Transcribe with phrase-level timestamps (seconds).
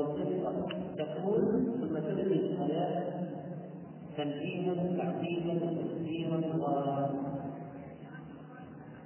[0.00, 0.52] القصة
[0.98, 1.42] تقول
[1.80, 3.14] ثم تبني الآيات
[4.16, 6.38] تنبيها تعظيما تسليما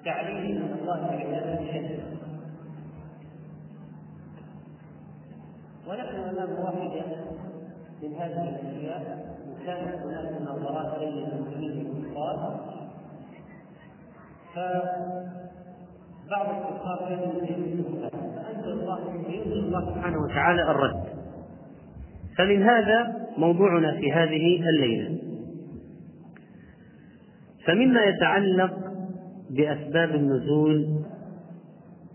[0.00, 2.18] وتعليم من الله عباده شيئا
[5.88, 7.04] ونحن أمام واحدة
[8.02, 12.68] من هذه الأشياء وكانت هناك مناظرات بين المسلمين والكفار.
[16.28, 18.98] فبعض الكفار كانوا يريدون فانزل الله
[19.46, 21.04] الله سبحانه وتعالى الرد.
[22.38, 25.18] فمن هذا موضوعنا في هذه الليلة.
[27.66, 28.72] فمما يتعلق
[29.50, 30.86] بأسباب النزول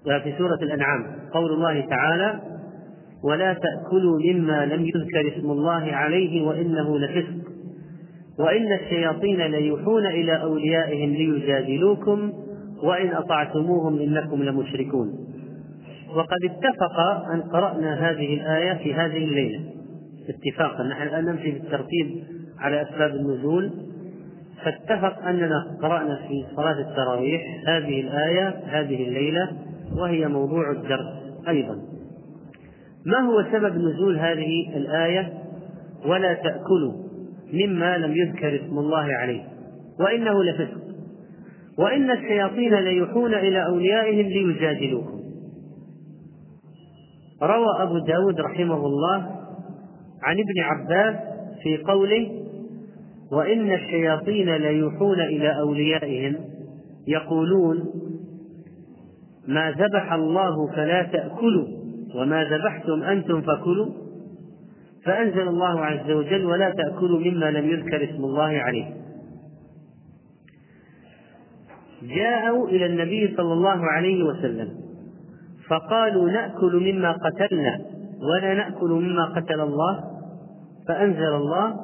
[0.03, 2.39] في سورة الأنعام قول الله تعالى
[3.23, 7.51] ولا تأكلوا مما لم يذكر اسم الله عليه وإنه لفسق
[8.39, 12.33] وإن الشياطين ليوحون إلى أوليائهم ليجادلوكم
[12.83, 15.09] وإن أطعتموهم إنكم لمشركون.
[16.15, 16.99] وقد اتفق
[17.33, 19.59] أن قرأنا هذه الآية في هذه الليلة.
[20.29, 20.83] اتفاقا.
[20.83, 22.23] نحن الآن نمشي بالترتيب
[22.59, 23.71] على أسباب النزول.
[24.63, 29.51] فاتفق أننا قرأنا في صلاة التراويح هذه الآية هذه الليلة
[29.97, 31.07] وهي موضوع الدرس
[31.47, 31.77] أيضا.
[33.05, 35.33] ما هو سبب نزول هذه الآية؟
[36.05, 36.93] ولا تأكلوا
[37.53, 39.43] مما لم يذكر اسم الله عليه.
[39.99, 40.82] وإنه لفسق.
[41.77, 45.19] وإن الشياطين ليوحون إلى أوليائهم ليجادلوكم.
[47.43, 49.17] روى أبو داود رحمه الله
[50.23, 51.15] عن ابن عباس
[51.63, 52.31] في قوله
[53.31, 56.35] وإن الشياطين ليوحون إلى أوليائهم.
[57.07, 57.85] يقولون
[59.47, 61.67] ما ذبح الله فلا تأكلوا
[62.15, 63.91] وما ذبحتم أنتم فكلوا.
[65.05, 69.02] فأنزل الله عز وجل ولا تأكلوا مما لم يذكر اسم الله عليه.
[72.07, 74.69] جاءوا إلى النبي صلى الله عليه وسلم
[75.69, 77.79] فقالوا نأكل مما قتلنا
[78.31, 80.03] ولا نأكل مما قتل الله
[80.87, 81.75] فأنزل الله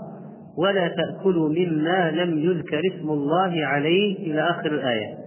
[0.57, 5.17] ولا تأكلوا مما لم يذكر اسم الله عليه إلى آخر الآية.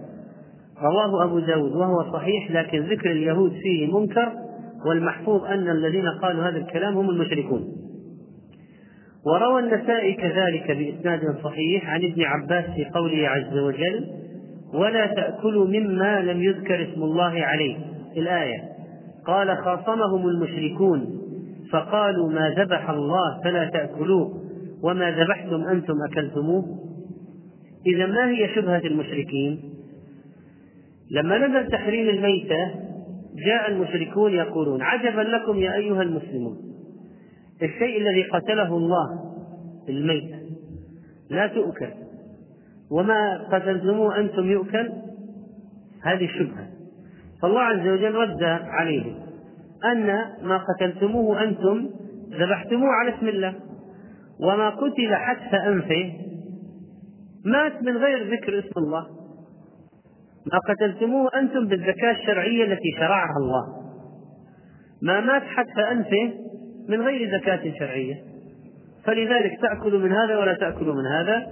[0.81, 4.31] رواه أبو داود وهو صحيح لكن ذكر اليهود فيه منكر
[4.85, 7.63] والمحفوظ أن الذين قالوا هذا الكلام هم المشركون.
[9.25, 14.22] وروى النسائي كذلك بإسناد صحيح عن ابن عباس في قوله عز وجل
[14.73, 17.77] ولا تأكلوا مما لم يذكر اسم الله عليه.
[18.17, 18.63] الآية
[19.25, 21.19] قال خاصمهم المشركون
[21.71, 24.43] فقالوا ما ذبح الله فلا تأكلوه
[24.83, 26.65] وما ذبحتم أنتم أكلتموه.
[27.87, 29.73] إذا ما هي شبهة المشركين؟
[31.11, 32.71] لما نزل تحريم الميتة
[33.45, 36.57] جاء المشركون يقولون عجبا لكم يا أيها المسلمون
[37.63, 39.33] الشيء الذي قتله الله
[39.89, 40.39] الميتة
[41.29, 42.02] لا تؤكل.
[42.93, 44.91] وما قتلتموه أنتم يؤكل
[46.03, 46.67] هذه الشبهة.
[47.41, 49.15] فالله عز وجل رد عليهم
[49.91, 50.07] أن
[50.41, 51.89] ما قتلتموه أنتم
[52.29, 53.55] ذبحتموه على اسم الله
[54.39, 56.13] وما قتل حتف أنفه
[57.45, 59.07] مات من غير ذكر اسم الله.
[60.51, 63.83] ما قتلتموه أنتم بالزكاة الشرعية التي شرعها الله.
[65.01, 66.33] ما مات حتف أنفه
[66.89, 68.15] من غير زكاة شرعية.
[69.05, 71.47] فلذلك تأكل من هذا ولا تأكل من هذا.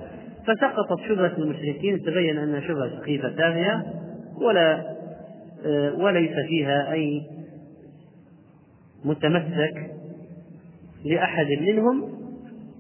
[0.48, 3.86] فسقطت شبهة المشركين تبين أنها شبهة سخيفة تافهة
[4.42, 4.92] ولا
[5.66, 7.22] آه، وليس فيها أي
[9.06, 9.92] متمسك
[11.06, 12.04] لأحد منهم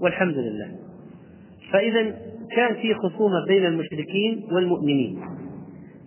[0.01, 0.71] والحمد لله.
[1.71, 2.03] فإذا
[2.55, 5.19] كان في خصومة بين المشركين والمؤمنين.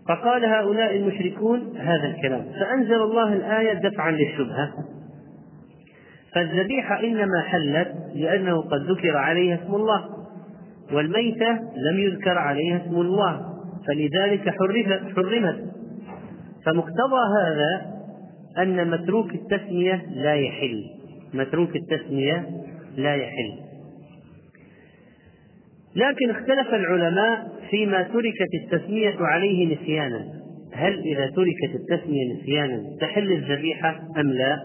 [0.09, 4.75] فقال هؤلاء المشركون هذا الكلام فأنزل الله الآية دفعا للشبهة.
[6.35, 10.14] فالذبيحة إنما حلت لأنه قد ذكر عليها اسم الله.
[10.93, 11.53] والميتة
[11.91, 13.55] لم يذكر عليها اسم الله
[13.89, 14.55] فلذلك
[15.17, 15.65] حرمت.
[16.67, 17.95] فمقتضى هذا
[18.59, 20.85] أن متروك التسمية لا يحل.
[21.35, 22.47] متروك التسمية
[22.97, 23.53] لا يحل.
[25.97, 30.25] لكن اختلف العلماء فيما تركت التسمية عليه نسيانا.
[30.73, 34.63] هل إذا تركت التسمية نسيانا تحل الذبيحة أم لا؟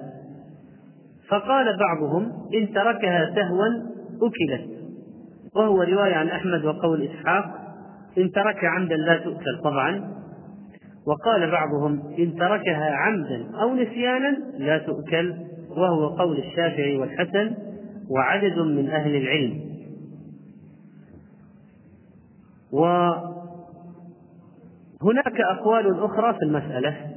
[1.28, 3.68] فقال بعضهم إن تركها سهوا
[4.22, 4.79] أكلت.
[5.56, 7.46] وهو رواية عن أحمد وقول إسحاق
[8.18, 10.20] إن ترك عمدا لا تؤكل طبعا.
[11.08, 15.36] وقال بعضهم إن تركها عمدا أو نسيانا لا تؤكل
[15.70, 17.56] وهو قول الشافعي والحسن
[18.10, 19.70] وعدد من أهل العلم.
[22.72, 23.32] وهناك
[25.42, 27.09] أقوال أخرى في المسألة.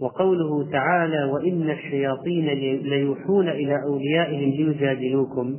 [0.00, 2.46] وقوله تعالى وإن الشياطين
[2.82, 5.56] ليوحون إلى أوليائهم ليجادلوكم.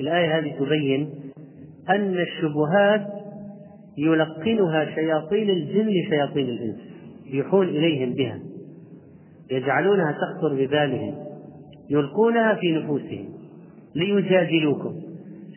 [0.00, 1.10] الآية هذه تبين
[1.90, 3.06] أن الشبهات
[3.98, 6.78] يلقنها شياطين الجن لشياطين الإنس
[7.32, 8.40] يوحون إليهم بها
[9.50, 11.14] يجعلونها تخطر ببالهم
[11.90, 13.28] يلقونها في نفوسهم
[13.94, 14.94] ليجادلوكم.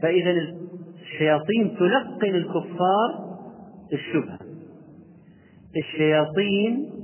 [0.02, 0.32] فإذا
[1.02, 3.38] الشياطين تلقن الكفار
[3.94, 4.40] الشبهة.
[5.78, 7.01] الشياطين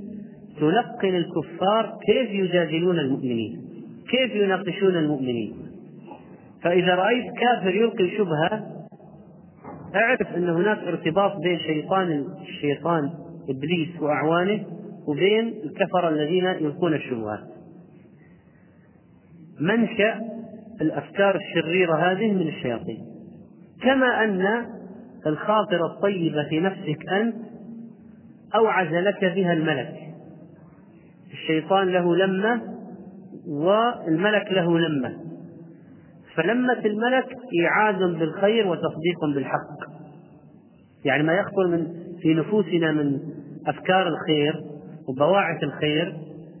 [0.60, 3.60] تلقن الكفار كيف يجادلون المؤمنين؟
[4.10, 5.54] كيف يناقشون المؤمنين؟
[6.62, 8.66] فإذا رأيت كافر يلقي شبهة
[9.94, 13.10] أعرف أن هناك ارتباط بين شيطان الشيطان
[13.48, 14.64] إبليس وأعوانه
[15.06, 17.40] وبين الكفر الذين يلقون الشبهات
[19.60, 20.20] منشأ
[20.80, 23.04] الأفكار الشريرة هذه من الشياطين.
[23.82, 24.66] كما أن
[25.26, 27.36] الخاطر الطيبة في نفسك أنت
[28.54, 30.07] أوعز لك بها الملك.
[31.32, 32.62] الشيطان له لمة
[33.48, 35.16] والملك له لمة.
[36.34, 39.98] فلمة الملك إيعاد بالخير وتصديق بالحق.
[41.04, 41.86] يعني ما يخطر من
[42.22, 43.20] في نفوسنا من
[43.66, 44.64] أفكار الخير
[45.08, 46.16] وبواعث الخير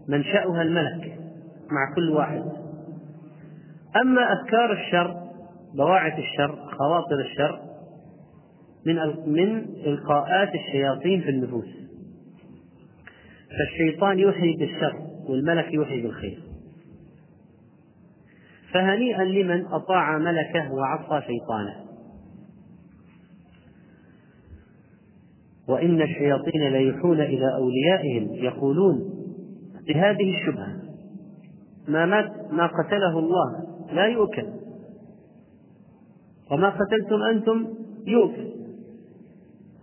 [0.08, 1.18] منشأها الملك
[1.70, 2.42] مع كل واحد.
[4.02, 5.16] أما أفكار الشر
[5.74, 7.60] بواعث الشر خواطر الشر
[8.86, 11.77] من من إلقاءات الشياطين في النفوس.
[13.50, 14.96] فالشيطان يوحي بالشر
[15.28, 16.42] والملك يوحي بالخير.
[18.72, 21.88] فهنيئا لمن أطاع ملكه وعصى شيطانه.
[25.68, 29.10] وإن الشياطين ليوحون إلى أوليائهم يقولون
[29.88, 30.82] بهذه الشبهة
[31.88, 34.46] ما مات ما قتله الله لا يؤكل.
[36.50, 37.74] وما قتلتم أنتم
[38.06, 38.48] يؤكل.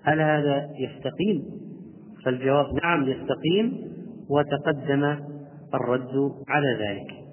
[0.03, 1.64] هل هذا يستقيم؟
[2.25, 3.92] فالجواب نعم يستقيم
[4.30, 5.04] وتقدم
[5.74, 7.25] الرد على ذلك.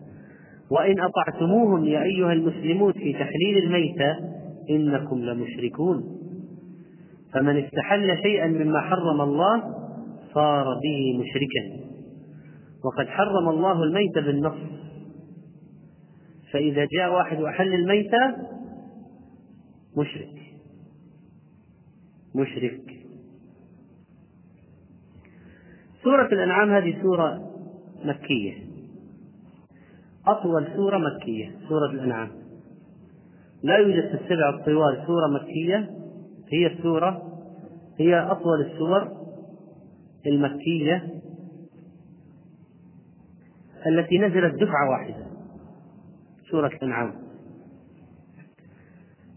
[0.71, 4.19] وإن أطعتموهم يا أيها المسلمون في تحليل الميتة
[4.71, 6.05] إنكم لمشركون.
[7.35, 9.63] فمن استحل شيئا مما حرم الله
[10.35, 11.83] صار به مشركا.
[12.85, 14.59] وقد حرم الله الميت بالنص.
[16.53, 18.37] فإذا جاء واحد وأحل الميتة
[19.97, 20.43] مشرك.
[22.35, 23.02] مشرك.
[26.03, 27.51] سورة الأنعام هذه سورة
[28.05, 28.55] مكية.
[30.27, 32.29] أطول سورة مكية سورة الأنعام.
[33.63, 35.91] لا يوجد في السبع الطوال سورة مكية
[36.53, 37.23] هي السورة
[37.99, 39.09] هي أطول السور
[40.27, 41.09] المكية
[43.87, 45.27] التي نزلت دفعة واحدة
[46.51, 47.15] سورة الأنعام.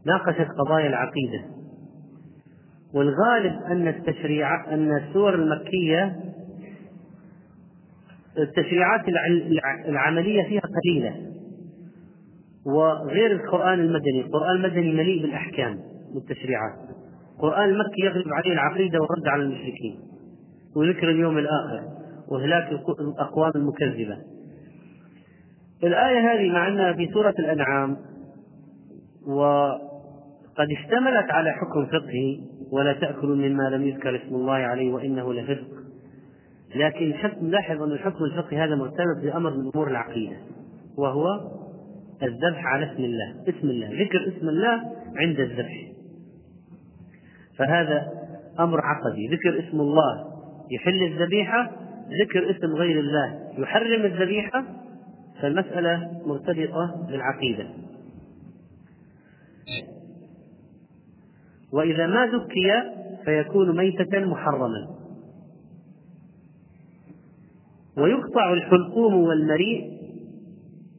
[0.05, 1.55] ناقشت قضايا العقيدة.
[2.93, 6.34] والغالب أن التشريع أن السور المكية
[8.37, 9.01] التشريعات
[9.87, 11.15] العملية فيها قليلة
[12.65, 15.79] وغير القرآن المدني، القرآن المدني مليء بالأحكام
[16.15, 16.73] والتشريعات.
[17.35, 19.99] القرآن المكي يغلب عليه العقيدة والرد على المشركين
[20.75, 21.83] وذكر اليوم الآخر
[22.27, 24.17] وهلاك الأقوام المكذبة.
[25.83, 27.97] الآية هذه مع أنها في سورة الأنعام
[29.27, 32.39] وقد اشتملت على حكم فقهي
[32.71, 35.74] ولا تأكلوا مما لم يذكر اسم الله عليه وإنه لفسق
[36.75, 40.37] لكن نلاحظ أن الحكم الفقهي هذا مرتبط بأمر من أمور العقيدة
[40.97, 41.25] وهو
[42.23, 44.81] الذبح على اسم الله اسم الله ذكر اسم الله
[45.15, 45.91] عند الذبح.
[47.57, 48.11] فهذا
[48.59, 50.25] أمر عقدي ذكر اسم الله
[50.71, 51.71] يحل الذبيحة
[52.21, 54.63] ذكر اسم غير الله يحرم الذبيحة
[55.41, 57.67] فالمسألة مرتبطة بالعقيدة.
[61.73, 62.71] وإذا ما ذكي
[63.25, 64.94] فيكون ميتة محرما
[67.97, 69.95] ويقطع الحلقوم والمريء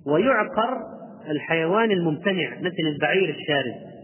[0.07, 0.97] ويعقر
[1.31, 3.97] الحيوان الممتنع مثل البعير الشارد.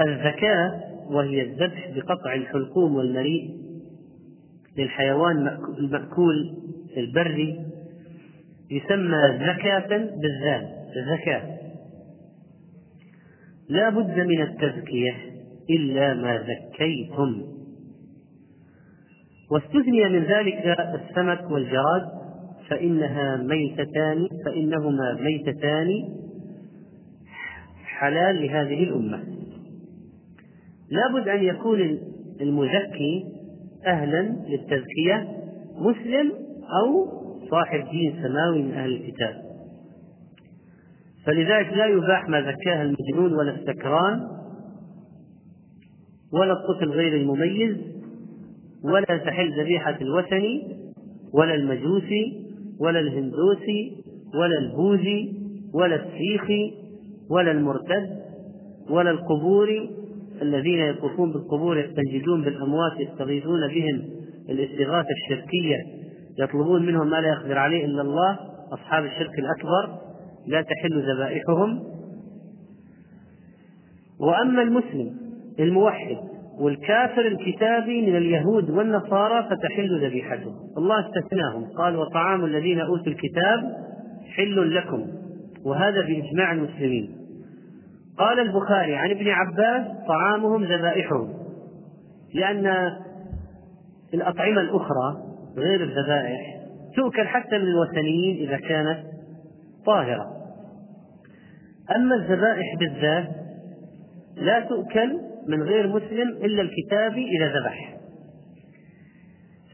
[0.00, 0.80] الذكاة
[1.10, 3.50] وهي الذبح بقطع الحلقوم والمريء
[4.76, 6.54] للحيوان المأكول
[6.96, 7.60] البري
[8.70, 10.68] يسمى زكاة بالذال
[11.10, 11.58] زكاة
[13.68, 15.14] لا بد من التزكية
[15.70, 17.42] إلا ما زكيتم
[19.52, 22.08] واستثني من ذلك السمك والجراد
[22.68, 25.88] فإنها ميتتان فإنهما ميتتان
[27.84, 29.24] حلال لهذه الأمة.
[30.90, 31.98] لابد أن يكون
[32.40, 33.24] المزكي
[33.86, 35.28] أهلا للتزكية
[35.78, 36.32] مسلم
[36.82, 37.06] أو
[37.50, 39.42] صاحب دين سماوي من أهل الكتاب.
[41.26, 44.28] فلذلك لا يباح ما زكاها المجنون ولا السكران
[46.32, 48.01] ولا الطفل غير المميز.
[48.84, 50.76] ولا تحل ذبيحة الوثني
[51.34, 52.42] ولا المجوسي
[52.80, 53.92] ولا الهندوسي
[54.34, 55.34] ولا البوذي
[55.74, 56.72] ولا السيخي
[57.30, 58.22] ولا المرتد
[58.90, 59.90] ولا القبوري
[60.42, 64.02] الذين يطوفون بالقبور يستنجدون بالأموات يستغيثون بهم
[64.48, 65.76] الاستغاثة الشركية
[66.38, 68.38] يطلبون منهم ما لا يقدر عليه إلا الله
[68.72, 69.98] أصحاب الشرك الأكبر
[70.46, 71.82] لا تحل ذبائحهم.
[74.20, 75.16] وأما المسلم
[75.60, 76.16] الموحد
[76.60, 81.64] والكافر الكتابي من اليهود والنصارى فتحل ذبيحته الله استثناهم.
[81.78, 83.76] قال وطعام الذين أوتوا الكتاب
[84.36, 85.06] حل لكم
[85.64, 87.16] وهذا بإجماع المسلمين.
[88.18, 91.32] قال البخاري عن ابن عباس طعامهم ذبائحهم
[92.34, 92.92] لأن
[94.14, 95.16] الأطعمة الأخرى
[95.56, 96.40] غير الذبائح
[96.96, 98.98] تؤكل حتى من الوثنيين إذا كانت
[99.86, 100.26] طاهرة.
[101.96, 103.28] أما الذبائح بالذات
[104.36, 107.98] لا تؤكل من غير مسلم إلا الكتابي إذا ذبح.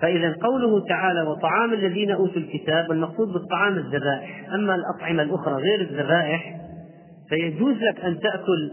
[0.01, 4.53] فإذا قوله تعالى وطعام الذين أوتوا الكتاب والمقصود بالطعام الذبائح.
[4.55, 6.61] أما الأطعمة الأخرى غير الذبائح
[7.29, 8.73] فيجوز لك أن تأكل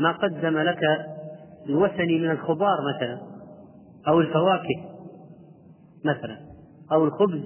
[0.00, 0.80] ما قدم لك
[1.68, 3.18] الوثني من الخضار مثلا
[4.08, 4.84] أو الفواكه
[6.04, 6.38] مثلا
[6.92, 7.42] أو الخبز.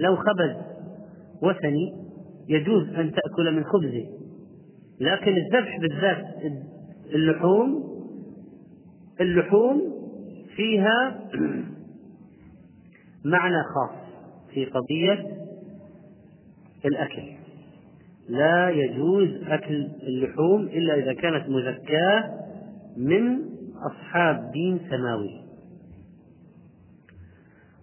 [0.00, 0.56] لو خبز
[1.42, 1.92] وثني
[2.48, 4.04] يجوز أن تأكل من خبزه.
[5.00, 6.24] لكن الذبح بالذات
[7.14, 7.94] اللحوم
[9.20, 9.82] اللحوم
[10.56, 11.20] فيها
[13.24, 14.04] معنى خاص
[14.54, 15.26] في قضية
[16.84, 17.22] الأكل.
[18.28, 22.34] لا يجوز أكل اللحوم إلا إذا كانت مزكاة
[22.96, 23.38] من
[23.90, 25.44] أصحاب دين سماوي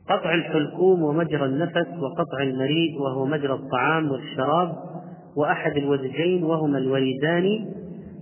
[0.10, 4.76] قطع الحلقوم ومجرى النفس وقطع المريء وهو مجرى الطعام والشراب
[5.36, 7.74] وأحد الوزجين وهما الوريدان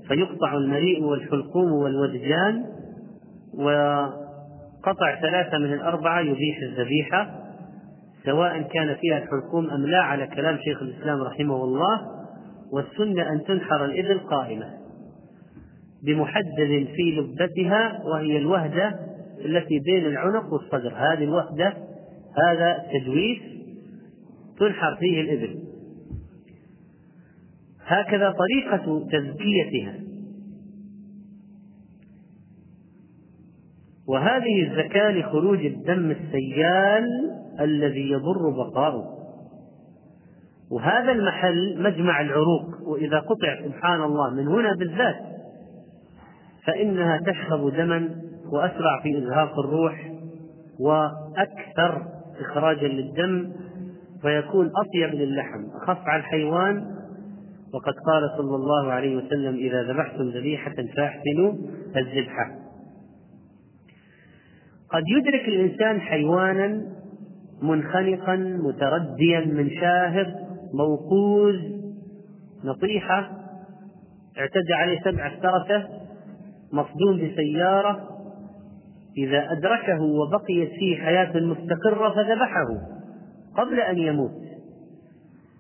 [0.09, 2.65] فيقطع المريء والحلقوم والودجان
[3.53, 7.39] وقطع ثلاثة من الأربعة يبيح الذبيحة
[8.25, 12.01] سواء كان فيها الحلقوم أم لا على كلام شيخ الإسلام رحمه الله
[12.71, 14.65] والسنة أن تنحر الإبل قائمة.
[16.03, 18.99] بمحدد في لبتها وهي الوهدة
[19.45, 20.93] التي بين العنق والصدر.
[20.95, 21.73] هذه الوهدة
[22.47, 23.39] هذا تجويف
[24.59, 25.68] تنحر فيه الإبل.
[27.89, 29.93] هكذا طريقة تزكيتها.
[34.07, 37.05] وهذه الزكاة لخروج الدم السيال
[37.59, 39.19] الذي يضر بقاؤه.
[40.71, 45.15] وهذا المحل مجمع العروق وإذا قطع سبحان الله من هنا بالذات
[46.67, 48.09] فإنها تشرب دما
[48.51, 50.11] وأسرع في إزهاق الروح
[50.79, 52.05] وأكثر
[52.39, 53.51] إخراجا للدم
[54.21, 56.98] فيكون أطيب للحم أخف على الحيوان
[57.73, 61.53] وقد قال صلى الله عليه وسلم إذا ذبحتم ذبيحة فأحسنوا
[61.95, 62.55] الذبحة
[64.89, 66.81] قد يدرك الإنسان حيوانا
[67.61, 70.27] منخنقا مترديا من شاهق
[70.73, 71.55] موقوز
[72.63, 73.31] نطيحة
[74.37, 75.87] اعتدى عليه سبع افترسه
[76.73, 78.09] مصدوم بسيارة
[79.17, 82.67] إذا أدركه وبقيت فيه حياة مستقرة فذبحه
[83.57, 84.41] قبل أن يموت.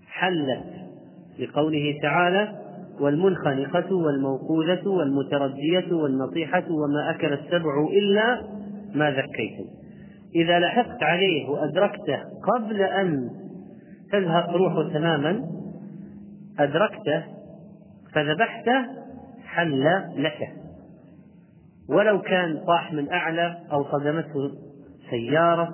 [0.07, 0.78] حلت.
[1.39, 2.55] لقوله تعالى
[2.99, 8.41] والمنخنقة والموقوذة والمتردية والنطيحة وما أكل السبع إلا
[8.95, 9.65] ما ذكيتم.
[10.35, 12.19] إذا لحقت عليه وأدركته
[12.53, 13.29] قبل أن
[14.11, 15.43] تذهب روحه تماما
[16.59, 17.23] أدركته
[18.13, 18.85] فذبحته
[19.45, 20.49] حل لك.
[21.89, 24.51] ولو كان طاح من أعلى أو صدمته
[25.09, 25.69] سيارة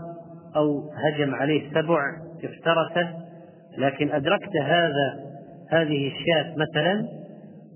[0.56, 2.00] أو هجم عليه سبع
[2.44, 3.16] افترسه
[3.78, 5.35] لكن أدركت هذا
[5.72, 7.08] هذه الشاة مثلا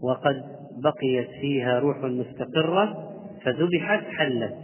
[0.03, 0.43] وقد
[0.83, 3.09] بقيت فيها روح مستقرة
[3.45, 4.55] فذبحت حلت.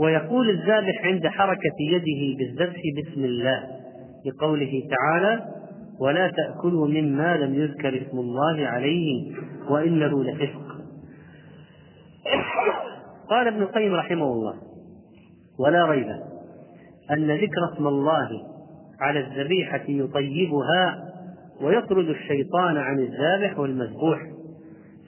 [0.00, 3.66] ويقول الذابح عند حركة يده بالذبح بسم الله
[4.26, 5.44] لقوله تعالى
[6.00, 9.32] ولا تأكلوا مما لم يذكر اسم الله عليه
[9.70, 10.66] وإنه لفسق.
[13.30, 14.54] قال ابن القيم رحمه الله
[15.58, 16.06] ولا ريب
[17.10, 18.28] أن ذكر اسم الله
[19.00, 21.05] على الذبيحة يطيبها
[21.60, 24.18] ويطرد الشيطان عن الذابح والمذبوح.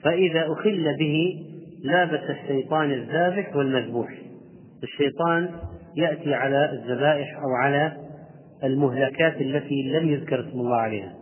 [0.03, 1.45] فإذا أخل به
[1.83, 4.09] لابس الشيطان الذابح والمذبوح.
[4.83, 5.49] الشيطان
[5.97, 7.97] يأتي على الذبائح أو على
[8.63, 11.13] المهلكات التي لم يذكر اسم الله عليها.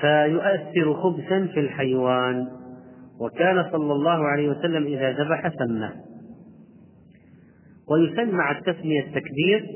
[0.00, 2.60] فيؤثر خبثا في الحيوان.
[3.20, 5.90] وكان صلى الله عليه وسلم إذا ذبح سمى
[7.90, 9.66] ويسمى التسمية التكبير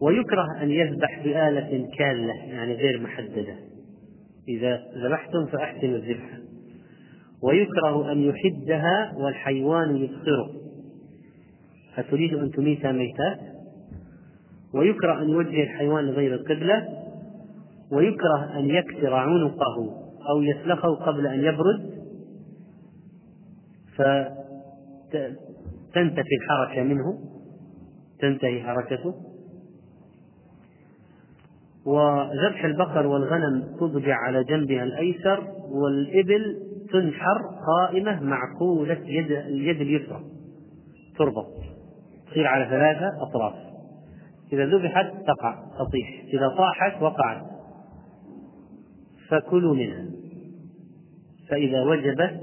[0.00, 3.56] ويكره أن يذبح بآلة كالة يعني غير محددة.
[4.48, 6.38] إذا ذبحتم فأحسنوا الذبح.
[7.42, 10.50] ويكره أن يحدها والحيوان يبصره.
[11.96, 13.40] فتريد أن تميت ميتات؟
[14.74, 16.88] ويكره أن يوجه الحيوان لغير القبلة.
[17.92, 19.76] ويكره أن يكسر عنقه
[20.30, 21.96] أو يسلخه قبل أن يبرد.
[23.94, 25.36] فتحرم
[25.94, 27.18] تنتفي الحركة منه.
[28.20, 29.14] تنتهي حركته.
[31.86, 36.56] وذبح البقر والغنم تضجع على جنبها الأيسر والإبل
[36.92, 40.20] تنحر قائمة معقولة يد اليد اليسرى.
[41.18, 41.46] تربط.
[42.30, 43.54] تصير على ثلاثة أطراف.
[44.52, 46.24] إذا ذبحت تقع تطيح.
[46.32, 47.42] إذا طاحت وقعت.
[49.28, 50.06] فكلوا منها.
[51.50, 52.40] فإذا وجبت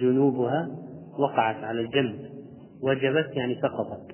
[0.00, 0.68] جنوبها
[1.18, 2.18] وقعت على الجنب.
[2.82, 4.12] وجبت يعني سقطت.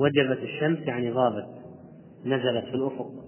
[0.00, 1.48] وجبت الشمس يعني غابت.
[2.26, 3.23] نزلت في الأفق.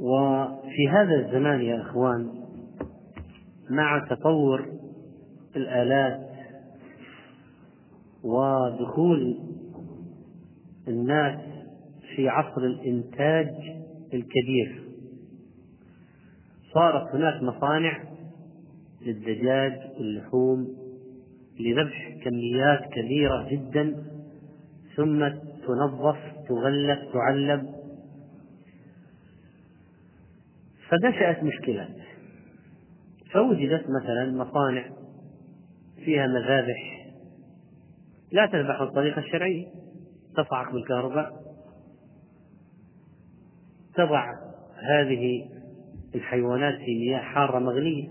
[0.00, 2.28] وفي هذا الزمان يا إخوان
[3.70, 4.66] مع تطور
[5.56, 6.28] الآلات
[8.24, 9.38] ودخول
[10.88, 11.40] الناس
[12.16, 13.48] في عصر الإنتاج
[14.14, 14.82] الكبير
[16.74, 18.04] صارت هناك مصانع
[19.06, 20.68] للدجاج واللحوم
[21.60, 24.04] لذبح كميات كبيرة جدا
[24.96, 25.28] ثم
[25.66, 26.16] تنظف
[26.48, 27.77] تغلف تعلب
[30.88, 31.96] فنشأت مشكلات
[33.32, 34.90] فوجدت مثلا مصانع
[35.96, 36.98] فيها مذابح
[38.32, 39.66] لا تذبح بالطريقة الشرعية
[40.36, 41.48] تصعق بالكهرباء.
[43.94, 44.34] تضع
[44.76, 45.50] هذه
[46.14, 48.08] الحيوانات في مياه حارة مغلية.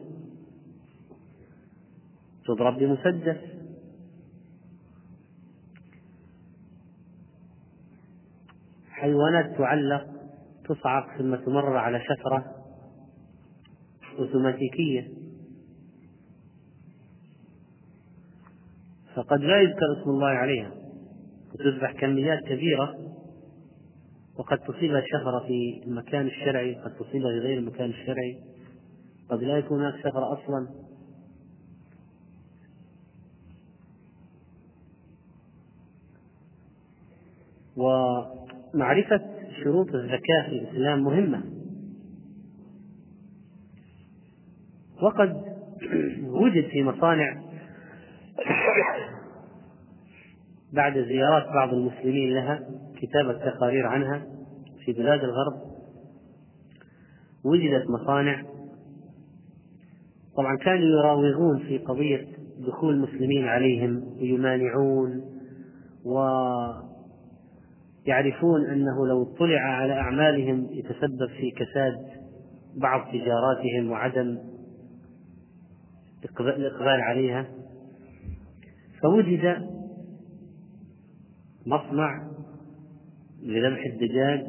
[2.46, 3.38] تضرب بمسدس.
[8.90, 10.08] حيوانات تعلق
[10.66, 12.57] تصعق ثم تمرر على شفرة.
[14.18, 15.08] أوتوماتيكية.
[19.16, 20.72] فقد لا يذكر اسم الله عليها.
[21.54, 22.96] وتذبح كميات كبيرة.
[24.38, 28.40] وقد تصيبها الشفرة في المكان الشرعي قد تصيبها في غير المكان الشرعي.
[29.30, 30.68] قد لا يكون هناك شفرة أصلا.
[37.78, 39.22] ومعرفة
[39.64, 41.57] شروط الزكاة في الإسلام مهمة.
[45.02, 45.44] وقد
[46.24, 47.38] وجد في مصانع
[50.74, 52.60] بعد زيارات بعض المسلمين لها
[53.02, 54.26] كتابة تقارير عنها
[54.86, 55.54] في بلاد الغرب
[57.46, 58.44] وجدت مصانع.
[60.38, 62.28] طبعا كانوا يراوغون في قضية
[62.68, 65.22] دخول المسلمين عليهم ويمانعون
[68.06, 71.96] ويعرفون أنه لو اطلع على أعمالهم يتسبب في كساد
[72.82, 74.38] بعض تجاراتهم وعدم
[76.24, 77.46] الإقبال عليها
[79.02, 79.68] فوجد
[81.66, 82.28] مصنع
[83.44, 84.46] لذبح الدجاج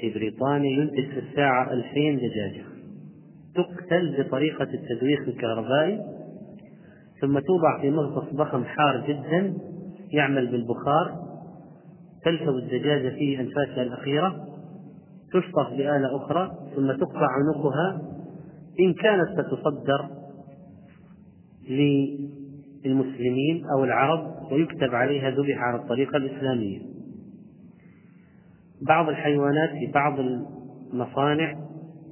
[0.00, 2.64] في بريطانيا ينتج في الساعة ألفين دجاجة.
[3.54, 6.00] تقتل بطريقة التدويخ الكهربائي
[7.20, 9.54] ثم توضع في مغطس ضخم حار جدا
[10.12, 11.24] يعمل بالبخار
[12.24, 14.46] تلفظ الدجاجة فيه أنفاسها الأخيرة
[15.32, 18.02] تشطف بآلة أخرى ثم تقطع عنقها.
[18.80, 20.23] إن كانت ستصدر
[21.68, 26.80] للمسلمين أو العرب ويكتب عليها ذبح على الطريقة الإسلامية.
[28.88, 31.54] بعض الحيوانات في بعض المصانع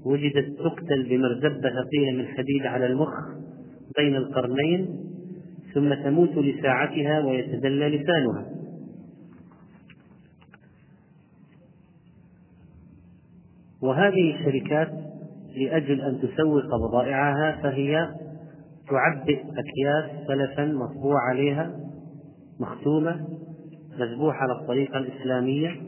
[0.04, 3.14] وجدت تقتل بمرزبة ثقيلة من حديد على المخ
[3.96, 4.88] بين القرنين
[5.74, 8.46] ثم تموت لساعتها ويتدلى لسانها.
[13.82, 14.92] وهذه الشركات
[15.56, 18.08] لأجل أن تسوق بضائعها فهي
[18.92, 21.80] تعبئ أكياس سلفا مطبوع عليها
[22.60, 23.28] مختومة
[23.98, 25.82] مذبوحة على الطريقة الإسلامية.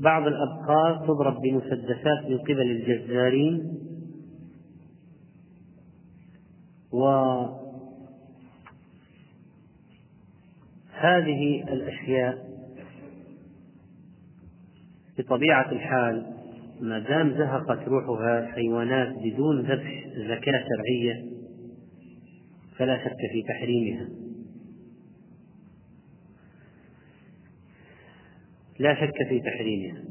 [0.00, 3.78] بعض الأبقار تضرب بمسدسات من قبل الجزارين.
[6.92, 7.62] وهذه
[11.68, 12.48] الأشياء
[15.18, 16.26] بطبيعة الحال
[16.80, 21.24] ما دام زهقت روحها الحيوانات بدون ذبح زكاة شرعية
[22.76, 24.08] فلا شك في تحريمها.
[28.78, 30.04] لا شك في تحريمها.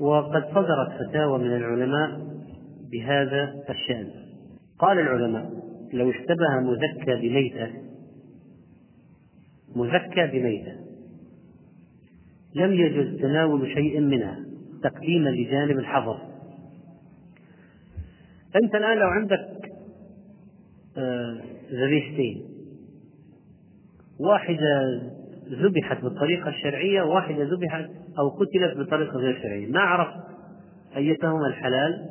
[0.00, 2.36] وقد صدرت فتاوى من العلماء
[2.92, 4.10] بهذا الشأن.
[4.78, 5.50] قال العلماء
[5.92, 7.68] لو اشتبه مزكى بميتة
[9.76, 10.76] مزكى بميتة
[12.54, 14.44] لم يجز تناول شيء منها
[14.82, 16.35] تقديما لجانب الحظر
[18.62, 19.70] أنت الآن لو عندك
[20.98, 21.40] آه،
[21.72, 22.42] ذبيحتين
[24.20, 25.02] واحدة
[25.48, 29.72] ذبحت بالطريقة الشرعية وواحدة ذبحت أو قتلت بطريقة غير شرعية.
[29.72, 30.26] ما عرفت
[30.96, 32.08] أيتهما الحلال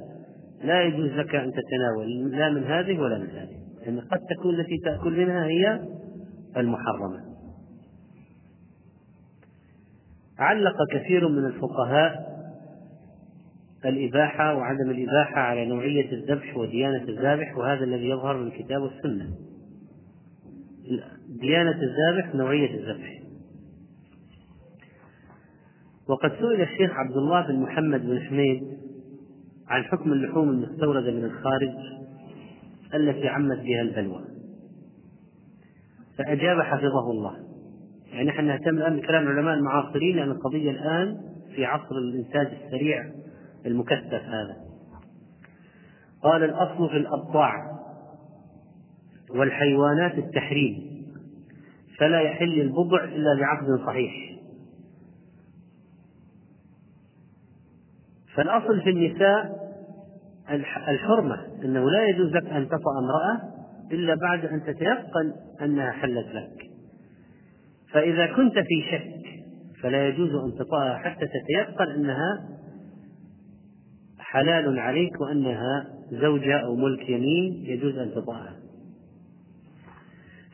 [0.63, 4.77] لا يجوز لك أن تتناول لا من هذه ولا من هذه لأن قد تكون التي
[4.77, 5.79] تأكل منها هي
[6.57, 7.25] المحرمة.
[10.39, 12.34] علق كثير من الفقهاء
[13.85, 19.29] الإباحة وعدم الإباحة على نوعية الذبح وديانة الذابح وهذا الذي يظهر من الكتاب والسنة
[21.29, 23.21] ديانة الذابح نوعية الذبح.
[26.09, 28.63] وقد سئل الشيخ عبد الله بن محمد بن حميد
[29.67, 31.73] عن حكم اللحوم المستوردة من الخارج
[32.93, 34.21] التي عمت بها البلوى.
[36.17, 37.35] فأجاب حفظه الله.
[38.13, 41.17] يعني نحن نهتم الآن بكلام العلماء المعاصرين لأن القضية الآن
[41.55, 43.05] في عصر الإنتاج السريع
[43.65, 44.55] المكثف هذا.
[46.23, 47.75] قال الأصل في الأبضاع
[49.29, 51.05] والحيوانات التحريم
[51.99, 54.35] فلا يحل البضع إلا بعقد صحيح.
[58.35, 59.65] فالأصل في النساء
[60.87, 63.55] الحرمة أنه لا يجوز لك أن تطأ امرأة
[63.91, 66.69] إلا بعد أن تتيقن أنها حلت لك.
[67.91, 69.25] فإذا كنت في شك
[69.81, 72.54] فلا يجوز أن تطأها حتى تتيقن أنها
[74.35, 78.53] حلال عليك وأنها زوجة أو ملك يمين يجوز أن تطأها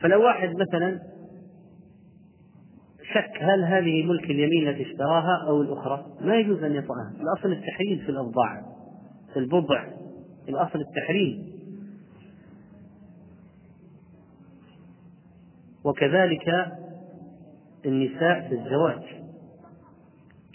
[0.00, 1.00] فلو واحد مثلا
[3.12, 7.98] شك هل هذه ملك اليمين التي اشتراها أو الأخرى ما يجوز أن يطأها الأصل التحريم
[7.98, 8.62] في الأبضاع
[9.32, 9.84] في البضع
[10.48, 11.52] الأصل التحريم.
[15.84, 16.72] وكذلك
[17.86, 19.21] النساء في الزواج.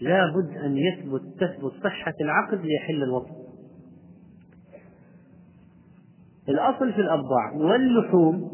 [0.01, 3.35] لا بد أن يثبت تثبت صحة العقد ليحل الوطن.
[6.49, 8.51] الأصل في الأبضاع واللحوم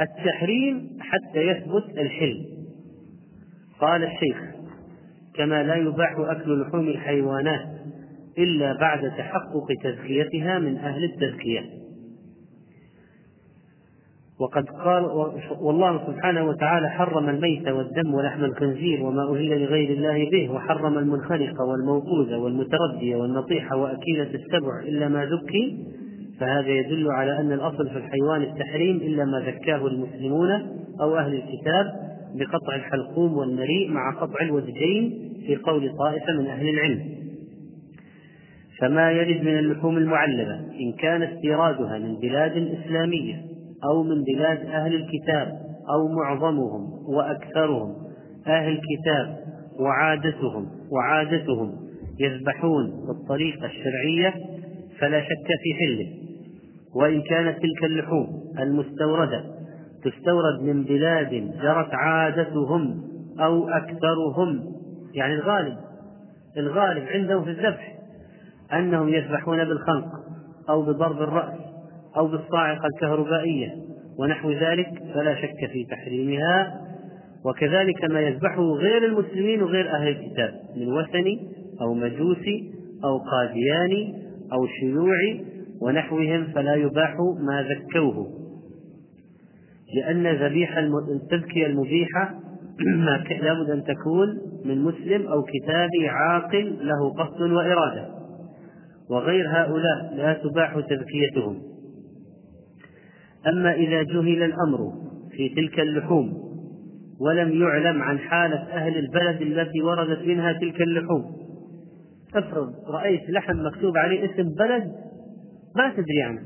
[0.00, 2.46] التحريم حتى يثبت الحل
[3.80, 4.56] قال الشيخ
[5.34, 7.68] كما لا يباح أكل لحوم الحيوانات
[8.38, 11.60] إلا بعد تحقق تزكيتها من أهل التزكية.
[14.40, 15.04] وقد قال
[15.60, 21.62] والله سبحانه وتعالى حرم الميت والدم ولحم الخنزير وما أهل لغير الله به وحرم المنخنق
[21.62, 25.78] والموقوذ والمتردية والنطيحة وأكيلة السبع إلا ما ذكي.
[26.40, 30.50] فهذا يدل على أن الأصل في الحيوان التحريم إلا ما ذكاه المسلمون
[31.00, 31.86] أو أهل الكتاب
[32.34, 37.00] بقطع الحلقوم والمريء مع قطع الوجهين في قول طائفة من أهل العلم.
[38.80, 44.94] فما يرد من اللحوم المعلبة إن كان استيرادها من بلاد إسلامية أو من بلاد أهل
[44.94, 45.48] الكتاب
[45.90, 47.94] أو معظمهم وأكثرهم.
[48.46, 49.36] أهل الكتاب
[49.80, 51.72] وعادتهم وعادتهم
[52.20, 54.34] يذبحون بالطريقة الشرعية
[55.00, 56.26] فلا شك في حله.
[56.94, 58.26] وإن كانت تلك اللحوم
[58.58, 59.44] المستوردة
[60.04, 61.30] تستورد من بلاد
[61.62, 63.02] جرت عادتهم
[63.40, 64.64] أو أكثرهم
[65.14, 65.76] يعني الغالب
[66.56, 67.96] الغالب عندهم في الذبح
[68.72, 70.08] أنهم يذبحون بالخنق
[70.68, 71.65] أو بضرب الرأس.
[72.16, 73.74] أو بالصاعقة الكهربائية
[74.18, 76.86] ونحو ذلك فلا شك في تحريمها.
[77.46, 81.48] وكذلك ما يذبحه غير المسلمين وغير أهل الكتاب من وثني
[81.80, 82.72] أو مجوسي
[83.04, 84.14] أو قادياني
[84.52, 85.44] أو شيوعي
[85.80, 87.16] ونحوهم فلا يباح
[87.48, 88.26] ما ذكوه.
[89.94, 92.34] لأن ذبيحة التذكية المبيحة
[93.42, 94.28] لابد أن تكون
[94.64, 98.08] من مسلم أو كتابي عاقل له قصد وإرادة.
[99.10, 101.75] وغير هؤلاء لا تباح تذكيتهم.
[103.46, 104.92] أما إذا جهل الأمر
[105.30, 106.46] في تلك اللحوم
[107.20, 111.36] ولم يعلم عن حالة أهل البلد التي وردت منها تلك اللحوم.
[112.34, 114.92] افرض رأيت لحم مكتوب عليه اسم بلد
[115.76, 116.42] ما تدري عنه.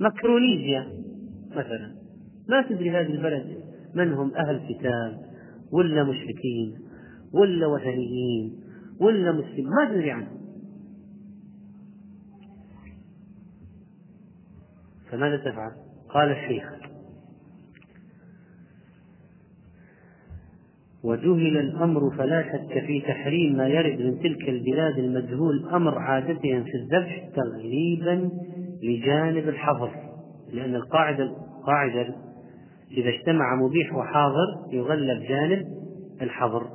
[0.00, 0.86] مكرونيزيا
[1.50, 1.94] مثلا.
[2.48, 3.46] ما تدري هذه البلد
[3.94, 5.18] من هم أهل كتاب
[5.72, 6.78] ولا مشركين
[7.32, 8.60] ولا وثنيين
[9.00, 10.40] ولا مسلم ما تدري عنهم
[15.10, 16.80] فماذا تفعل؟ قال الشيخ
[21.04, 26.74] وجهل الأمر فلا شك في تحريم ما يرد من تلك البلاد المجهول أمر عادتهم في
[26.74, 28.30] الذبح تغليبا
[28.82, 29.90] لجانب الحظر
[30.52, 32.14] لأن القاعدة القاعدة
[32.90, 35.66] إذا اجتمع مبيح وحاضر يغلب جانب
[36.22, 36.66] الحظر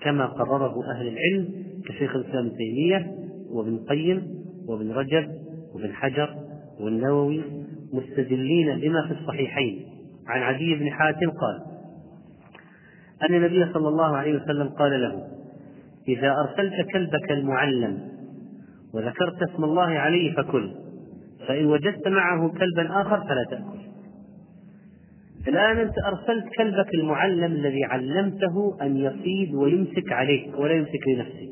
[0.00, 1.48] كما قرره أهل العلم
[1.86, 3.12] كشيخ الإسلام ابن تيمية
[3.50, 5.28] وابن القيم وابن رجب
[5.74, 6.34] وابن حجر
[6.80, 7.42] والنووي
[7.92, 9.86] مستدلين بما في الصحيحين.
[10.28, 11.72] عن عدي بن حاتم قال
[13.22, 15.22] أن النبي صلى الله عليه وسلم قال له
[16.08, 18.08] إذا أرسلت كلبك المعلم
[18.94, 20.74] وذكرت اسم الله عليه فكل
[21.48, 23.82] فإن وجدت معه كلبا آخر فلا تأكل.
[25.48, 31.48] الآن أنت أرسلت كلبك المعلم الذي علمته أن يصيد ويمسك عليك ولا يمسك لنفسه.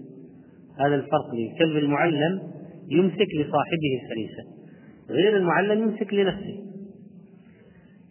[0.81, 2.40] هذا الفرق بين المعلم
[2.90, 4.59] يمسك لصاحبه الفريسة.
[5.10, 6.60] غير المعلم يمسك لنفسه.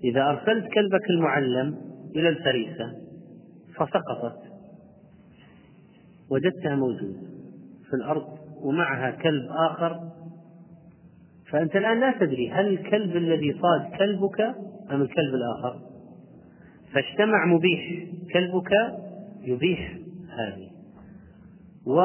[0.04, 1.78] إذا أرسلت كلبك المعلم
[2.16, 2.94] إلى الفريسة
[3.76, 4.40] فسقطت.
[6.30, 7.20] وجدتها موجودة
[7.90, 8.28] في الأرض
[8.62, 10.00] ومعها كلب آخر.
[11.52, 14.42] فأنت الآن لا تدري هل الكلب الذي صاد كلبك
[14.92, 15.80] أم الكلب الآخر.
[16.94, 18.72] فاجتمع مبيح كلبك
[19.42, 19.98] يبيح
[20.30, 20.70] هذه.
[21.86, 22.02] و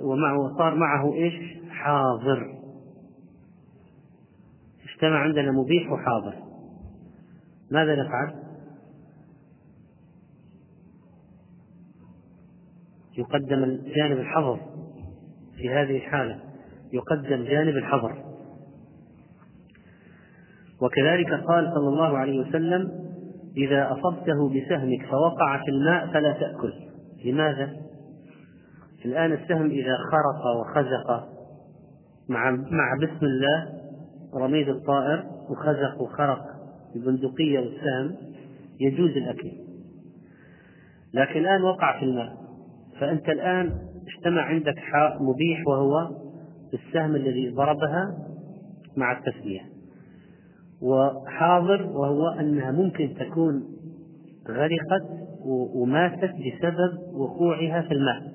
[0.00, 1.34] ومعه صار معه إيش؟
[1.70, 2.57] حاضر.
[4.98, 6.34] اجتمع عندنا مبيح وحاضر
[7.70, 8.34] ماذا نفعل؟
[13.18, 14.60] يقدم جانب الحظر
[15.56, 16.40] في هذه الحالة
[16.92, 18.24] يقدم جانب الحظر
[20.82, 22.90] وكذلك قال صلى الله عليه وسلم
[23.56, 26.72] إذا أصبته بسهمك فوقع في الماء فلا تأكل
[27.24, 27.76] لماذا؟
[29.04, 31.28] الآن السهم إذا خرق وخزق
[32.28, 33.77] مع مع بسم الله
[34.34, 36.44] رميد الطائر وخزق وخرق
[36.96, 38.16] البندقية والسهم
[38.80, 39.52] يجوز الأكل.
[41.14, 42.36] لكن الآن وقع في الماء.
[43.00, 43.72] فأنت الآن
[44.08, 44.74] اجتمع عندك
[45.20, 46.10] مبيح وهو
[46.74, 48.18] السهم الذي ضربها
[48.96, 49.60] مع التسمية
[50.82, 53.64] وحاضر وهو أنها ممكن تكون
[54.48, 55.08] غرقت
[55.74, 58.32] وماتت بسبب وقوعها في الماء.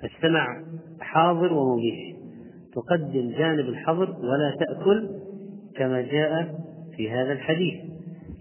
[0.00, 0.64] فاجتمع
[1.00, 2.07] حاضر ومبيح.
[2.82, 5.08] تقدم جانب الحظر ولا تأكل
[5.76, 6.54] كما جاء
[6.96, 7.74] في هذا الحديث.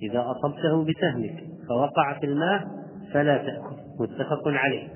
[0.01, 2.67] إذا أصبته بسهمك فوقع في الماء
[3.13, 3.75] فلا تأكل.
[3.99, 4.87] متفق عليه.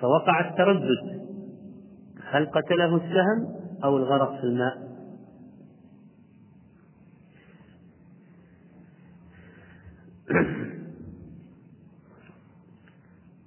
[0.00, 1.26] فوقع التردد.
[2.30, 4.86] هل قتله السهم أو الغرق في الماء؟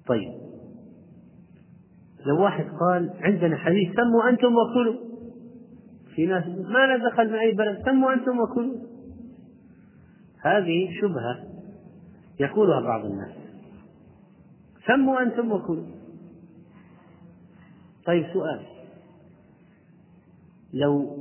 [0.07, 0.48] طيب.
[2.25, 5.09] لو واحد قال عندنا حديث سموا أنتم وكلوا.
[6.15, 8.77] في ناس ما لنا دخل من أي بلد سموا أنتم وكلوا.
[10.41, 11.39] هذه شبهة
[12.39, 13.31] يقولها بعض الناس.
[14.87, 15.87] سموا أنتم وكلوا.
[18.05, 18.59] طيب سؤال.
[20.73, 21.17] لو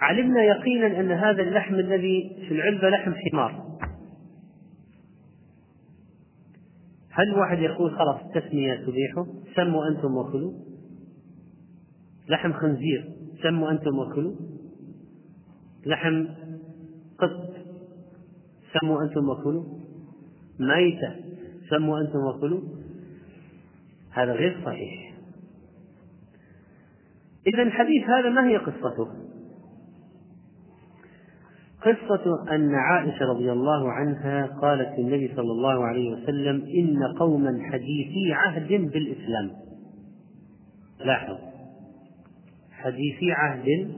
[0.00, 3.71] علمنا يقينا أن هذا اللحم الذي في العلبة لحم حمار
[7.14, 10.52] هل واحد يقول خلاص التسمية تبيحه؟ سموا أنتم وكلوا.
[12.28, 14.34] لحم خنزير سموا أنتم وكلوا.
[15.86, 16.26] لحم
[17.18, 17.54] قط
[18.80, 19.64] سموا أنتم وكلوا.
[20.58, 21.16] ميتة
[21.70, 22.60] سموا أنتم وكلوا.
[24.10, 25.14] هذا غير صحيح.
[27.46, 29.21] إذا الحديث هذا ما هي قصته؟
[31.84, 38.32] قصة أن عائشة رضي الله عنها قالت للنبي صلى الله عليه وسلم إن قوما حديثي
[38.32, 39.50] عهد بالإسلام.
[41.04, 41.36] لاحظ.
[42.70, 43.90] حديثي عهد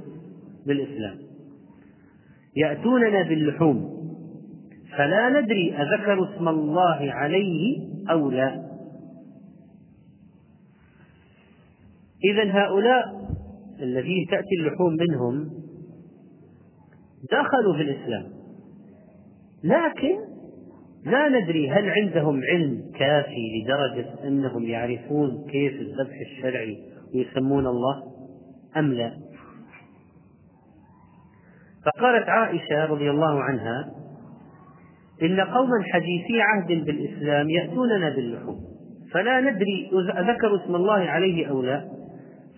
[0.66, 1.16] بالإسلام.
[2.56, 3.94] يأتوننا باللحوم
[4.96, 8.64] فلا ندري أذكروا اسم الله عليه أو لا.
[12.24, 13.28] إذا هؤلاء
[13.82, 15.63] الذين تأتي اللحوم منهم
[17.32, 18.24] دخلوا في الإسلام.
[19.64, 20.16] لكن
[21.06, 26.78] لا ندري هل عندهم علم كافي لدرجة أنهم يعرفون كيف الذبح الشرعي
[27.14, 28.02] ويسمون الله
[28.76, 29.12] أم لا.
[31.84, 33.90] فقالت عائشة رضي الله عنها
[35.22, 38.60] إن قوما حديثي عهد بالإسلام يأتوننا باللحوم
[39.12, 41.88] فلا ندري أذكروا اسم الله عليه أو لا.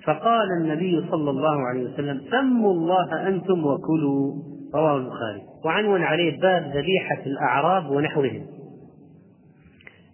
[0.05, 4.56] فقال النبي صلى الله عليه وسلم سموا الله أنتم وكلوا.
[4.75, 5.43] رواه البخاري.
[5.65, 8.47] وعنون عليه باب ذبيحة الأعراب ونحوهم.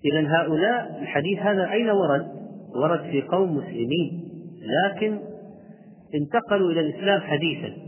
[0.04, 2.26] إذا هؤلاء الحديث هذا أين ورد؟
[2.76, 4.28] ورد في قوم مسلمين.
[4.62, 5.18] لكن
[6.14, 7.82] انتقلوا إلى الإسلام حديثا.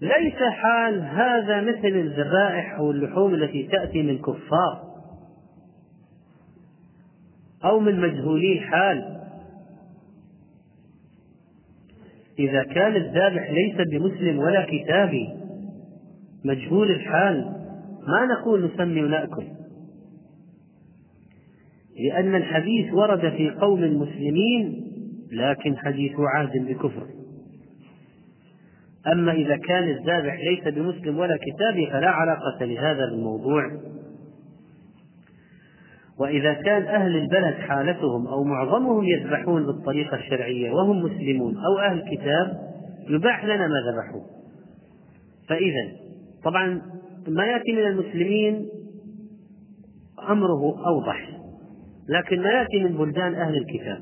[0.00, 4.88] ليس حال هذا مثل الذبائح أو اللحوم التي تأتي من كفار
[7.64, 9.17] أو من مجهولي الحال
[12.38, 15.28] إذا كان الذابح ليس بمسلم ولا كتابي
[16.44, 17.44] مجهول الحال
[18.08, 19.44] ما نقول نسمي ونأكل
[21.98, 24.84] لأن الحديث ورد في قوم مسلمين
[25.32, 27.06] لكن حديث عهد بكفر.
[29.12, 33.70] أما إذا كان الذابح ليس بمسلم ولا كتابي فلا علاقة لهذا بالموضوع
[36.18, 42.68] وإذا كان أهل البلد حالتهم أو معظمهم يذبحون بالطريقة الشرعية وهم مسلمون أو أهل كتاب
[43.08, 44.22] يباح لنا ما ذبحوا
[45.48, 45.92] فإذا
[46.44, 46.82] طبعا
[47.28, 48.68] ما يأتي من المسلمين
[50.28, 51.30] أمره أوضح
[52.08, 53.98] لكن ما يأتي من بلدان أهل الكتاب.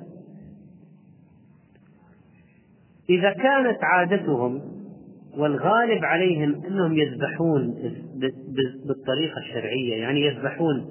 [3.10, 4.60] إذا كانت عادتهم
[5.36, 7.74] والغالب عليهم أنهم يذبحون
[8.86, 10.86] بالطريقة الشرعية يعني يذبحون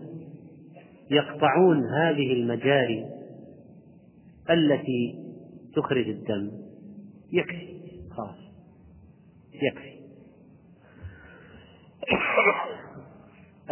[1.12, 3.06] يقطعون هذه المجاري
[4.50, 5.26] التي
[5.76, 6.52] تخرج الدم.
[7.32, 7.76] يكفي.
[8.18, 8.36] خلاص.
[9.54, 9.96] يكفي.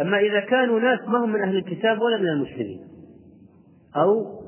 [0.00, 2.88] أما إذا كانوا ناس ما هم من أهل الكتاب ولا من المسلمين
[3.96, 4.40] أو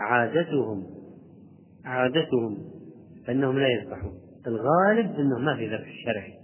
[0.00, 0.86] عادتهم
[1.84, 2.58] عادتهم
[3.28, 4.20] أنهم لا يذبحون.
[4.46, 6.34] الغالب أنهم ما في ذبح شرعي.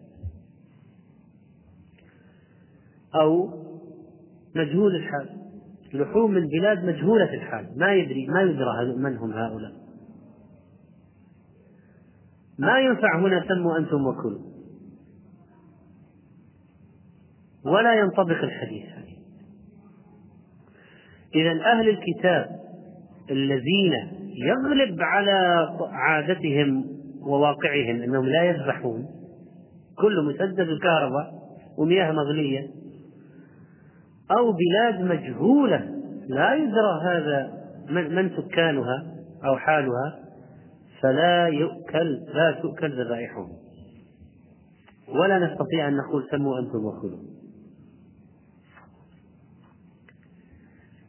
[3.14, 3.50] أو
[4.54, 5.38] مجهول الحال.
[5.94, 7.68] لحوم من بلاد مجهولة الحال.
[7.77, 9.72] ما يدري ما يدرى من هم هؤلاء.
[12.59, 14.48] ما ينفع هنا سموا أنتم وكلوا
[17.64, 18.98] ولا ينطبق الحديث.
[21.35, 22.59] إذا أهل الكتاب
[23.31, 23.92] الذين
[24.37, 26.85] يغلب على عادتهم
[27.20, 29.07] وواقعهم أنهم لا يذبحون
[29.98, 31.33] كله مسدد الكهرباء
[31.79, 32.70] ومياه مغلية
[34.30, 35.78] أو بلاد مجهولة.
[36.28, 37.52] لا يدرى هذا
[37.88, 39.14] من, من سكانها
[39.44, 40.18] أو حالها.
[41.02, 43.48] فلا يؤكل لا تؤكل ذبائحهم.
[45.08, 47.18] ولا نستطيع أن نقول سموا أنتم وكلوا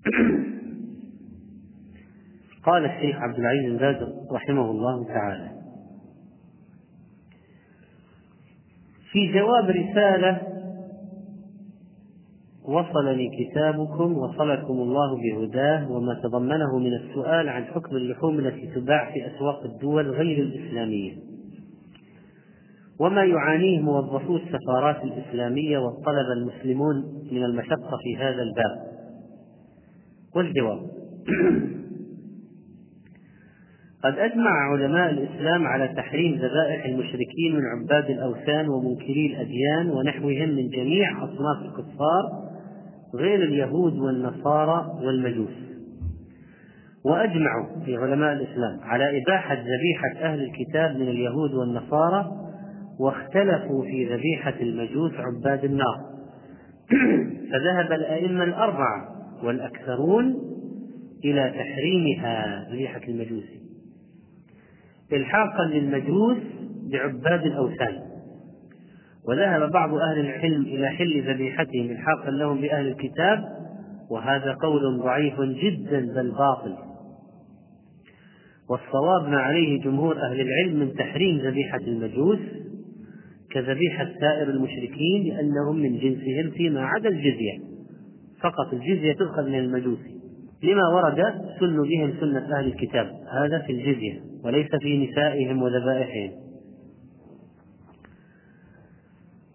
[2.66, 3.96] قال الشيخ عبد العزيز بن باز
[4.32, 5.52] رحمه الله تعالى
[9.12, 10.59] في جواب رسالة
[12.70, 19.36] وصلني كتابكم وصلكم الله بهداه وما تضمنه من السؤال عن حكم اللحوم التي تباع في
[19.36, 21.14] أسواق الدول غير الإسلامية.
[23.00, 26.96] وما يعانيه موظفو السفارات الإسلامية والطلبة المسلمون
[27.32, 28.90] من المشقة في هذا الباب؟
[30.36, 30.80] والجواب
[34.04, 40.70] قد أجمع علماء الإسلام على تحريم ذبائح المشركين من عباد الأوثان ومنكري الأديان ونحوهم من
[40.70, 42.49] جميع أصناف الكفار
[43.16, 45.70] غير اليهود والنصارى والمجوس.
[47.06, 52.32] وأجمعوا في علماء الإسلام على إباحة ذبيحة أهل الكتاب من اليهود والنصارى
[53.00, 55.98] واختلفوا في ذبيحة المجوس عباد النار.
[57.52, 59.10] فذهب الأئمة الأربعة
[59.44, 60.36] والأكثرون
[61.26, 63.50] إلى تحريمها ذبيحة المجوس.
[65.14, 66.38] إلحاقا للمجوس
[66.92, 68.09] بعباد الأوثان.
[69.28, 73.44] وذهب بعض أهل العلم إلى حل ذبيحتهم إلحاقا لهم بأهل الكتاب
[74.10, 76.76] وهذا قول ضعيف جدا بل باطل.
[78.70, 82.40] والصواب ما عليه جمهور أهل العلم من تحريم ذبيحة المجوس
[83.52, 87.60] كذبيحة سائر المشركين لأنهم من جنسهم فيما عدا الجزية.
[88.42, 90.00] فقط الجزية تؤخذ من المجوس.
[90.64, 91.24] لما ورد
[91.60, 93.12] سن بهم سنة أهل الكتاب
[93.44, 96.49] هذا في الجزية وليس في نسائهم وذبائحهم.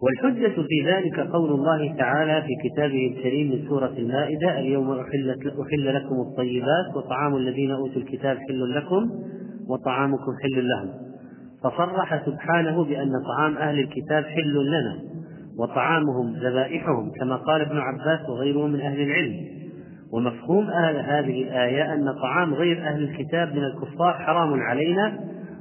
[0.02, 5.94] والحجة في ذلك قول الله تعالى في كتابه الكريم من سورة المائدة اليوم أحلت أحل
[5.94, 9.10] لكم الطيبات وطعام الذين أوتوا الكتاب حل لكم
[9.68, 10.90] وطعامكم حل لهم.
[11.64, 14.98] فصرح سبحانه بأن طعام أهل الكتاب حل لنا
[15.58, 19.34] وطعامهم ذبائحهم كما قال ابن عباس وغيره من أهل العلم.
[20.12, 25.20] ومفهوم أهل هذه الآية أن طعام غير أهل الكتاب من الكفار حرام علينا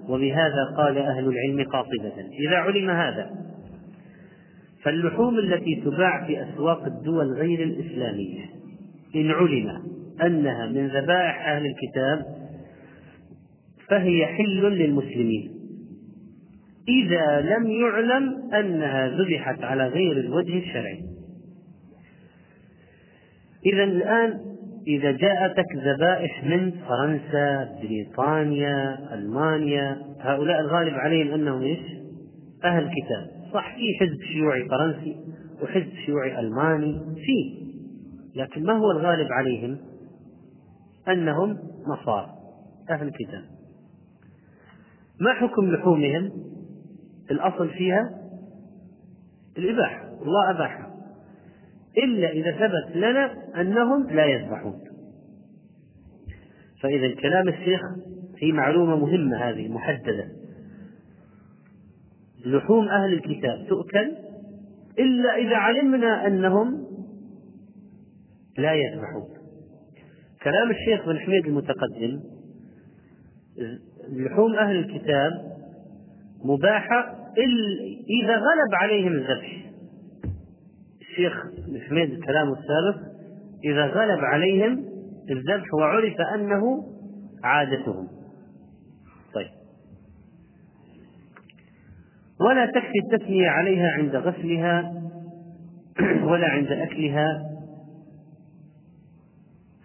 [0.09, 2.13] وبهذا قال أهل العلم قاطبة.
[2.47, 3.42] إذا علم هذا
[4.83, 8.45] فاللحوم التي تباع في أسواق الدول غير الإسلامية
[9.15, 9.83] إن علم
[10.21, 12.25] أنها من ذبائح أهل الكتاب
[13.89, 15.51] فهي حل للمسلمين.
[16.87, 20.99] إذا لم يعلم أنها ذبحت على غير الوجه الشرعي.
[23.65, 24.39] إذا الآن
[24.87, 31.79] إذا جاءتك ذبائح من فرنسا، بريطانيا، ألمانيا، هؤلاء الغالب عليهم أنهم إيش؟
[32.63, 35.17] أهل كتاب، صح في حزب شيوعي فرنسي
[35.61, 37.63] وحزب شيوعي ألماني في
[38.35, 39.77] لكن ما هو الغالب عليهم؟
[41.07, 41.57] أنهم
[41.87, 42.33] نصارى
[42.89, 43.43] أهل كتاب.
[45.19, 46.31] ما حكم لحومهم؟
[47.31, 48.19] الأصل فيها
[49.57, 50.93] الإباحة الله أباحها
[51.97, 54.79] إلا إذا ثبت لنا أنهم لا يذبحون.
[56.81, 57.81] فإذا كلام الشيخ
[58.35, 60.42] في معلومة مهمة هذه محددة.
[62.45, 64.11] لحوم أهل الكتاب تؤكل
[64.99, 66.87] إلا إذا علمنا أنهم
[68.57, 69.27] لا يذبحون.
[70.43, 72.19] كلام الشيخ بن حميد المتقدم
[74.09, 75.31] لحوم أهل الكتاب
[76.45, 77.15] مباحة
[78.23, 79.65] إذا غلب عليهم الذبح.
[81.01, 83.13] الشيخ بن حميد كلامه السابق
[83.63, 84.85] إذا غلب عليهم
[85.29, 86.93] الذبح وعرف أنه
[87.43, 88.07] عادتهم
[89.33, 89.49] طيب
[92.47, 94.93] ولا تكفي التثنية عليها عند غسلها
[96.29, 97.43] ولا عند أكلها.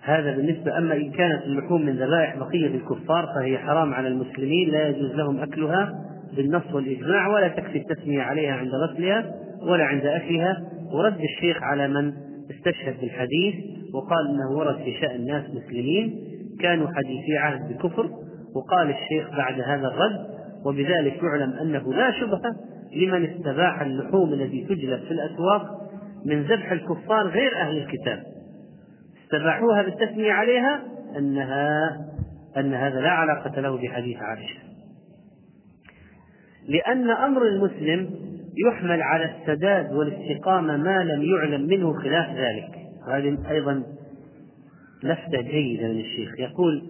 [0.02, 4.88] هذا بالنسبة أما إن كانت اللحوم من ذبائح بقية الكفار فهي حرام على المسلمين لا
[4.88, 6.04] يجوز لهم أكلها
[6.36, 10.62] بالنص والإجماع ولا تكفي التثنية عليها عند غسلها ولا عند أكلها.
[10.92, 12.12] ورد الشيخ على من
[12.50, 13.54] استشهد بالحديث
[13.94, 16.20] وقال إنه ورد في شأن ناس مسلمين
[16.60, 18.10] كانوا حديثي عهد بكفر
[18.54, 22.56] وقال الشيخ بعد هذا الرد وبذلك يعلم أنه لا شبهة
[22.96, 25.90] لمن استباح اللحوم التي تجلب في الأسواق
[26.24, 28.22] من ذبح الكفار غير أهل الكتاب.
[29.24, 30.82] استباحوها بالتثنية عليها
[31.18, 31.98] أنها
[32.56, 34.58] أن هذا لا علاقة له بحديث عائشة.
[36.68, 38.10] لأن أمر المسلم
[38.66, 42.70] يحمل على السداد والاستقامة ما لم يعلم منه خلاف ذلك.
[43.06, 43.82] وهذه أيضا
[45.02, 46.38] لفتة جيدة من الشيخ.
[46.38, 46.82] يقول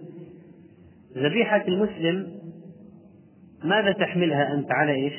[1.17, 2.38] ذبيحة المسلم
[3.63, 5.13] ماذا تحملها أنت على إيش؟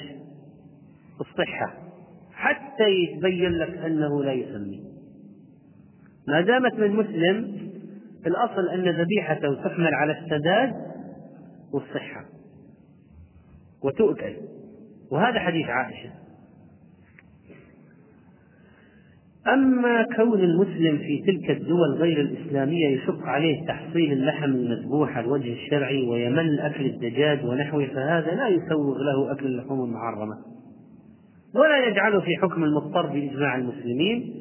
[1.21, 1.75] الصحة.
[2.33, 4.83] حتى يتبين لك أنه لا يسمي.
[6.29, 7.61] ما دامت من مسلم
[8.27, 10.75] الأصل أن ذبيحته تحمل على السداد
[11.73, 12.25] والصحة.
[13.83, 14.37] وتؤكل.
[15.11, 16.11] وهذا حديث عائشة.
[19.47, 25.53] أما كون المسلم في تلك الدول غير الإسلامية يشق عليه تحصيل اللحم المذبوح على الوجه
[25.53, 30.35] الشرعي ويمل أكل الدجاج ونحوه فهذا لا يسوغ له أكل اللحوم المعرمة
[31.55, 34.35] ولا يجعله في حكم المضطر بإجماع المسلمين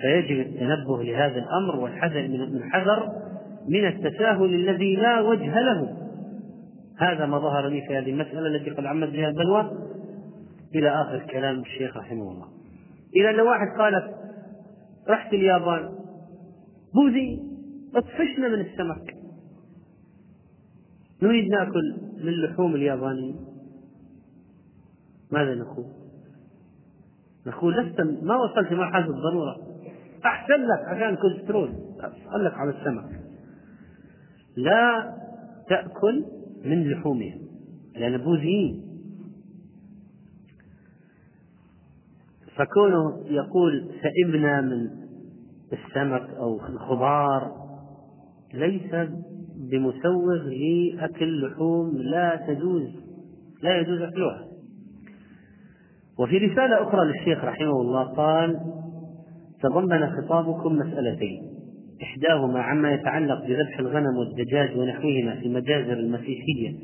[0.00, 3.08] فيجب التنبه لهذا الأمر والحذر من الحذر
[3.68, 5.96] من التساهل الذي لا وجه له.
[6.98, 9.70] هذا ما ظهر لي في هذه المسألة التي قد عمت بها البلوى.
[10.74, 12.46] إلى آخر كلام الشيخ رحمه الله.
[13.16, 14.13] إذا لو واحد قال
[15.08, 15.90] رحت اليابان.
[16.94, 17.42] بوذي
[17.94, 19.14] اطفشنا من السمك.
[21.22, 23.36] نريد ناكل من لحوم اليابانيين.
[25.30, 25.86] ماذا نقول؟
[27.46, 29.56] نقول لست ما وصلت مرحلة الضرورة.
[30.24, 31.70] أحسن لك عشان كوليسترول.
[32.44, 33.20] لك على السمك.
[34.56, 35.14] لا
[35.68, 36.24] تأكل
[36.64, 37.40] من لحومهم
[37.96, 38.83] لأن بوذيين
[42.56, 44.90] فكونه يقول سئمنا من
[45.72, 47.52] السمك أو الخضار
[48.54, 49.08] ليس
[49.70, 52.88] بمسوغ لأكل لحوم لا تجوز
[53.62, 54.44] لا يجوز أكلها.
[56.18, 58.60] وفي رسالة أخرى للشيخ رحمه الله قال
[59.62, 61.42] تضمن خطابكم مسألتين
[62.02, 66.74] إحداهما عما يتعلق بذبح الغنم والدجاج ونحوهما في المجازر المسيحية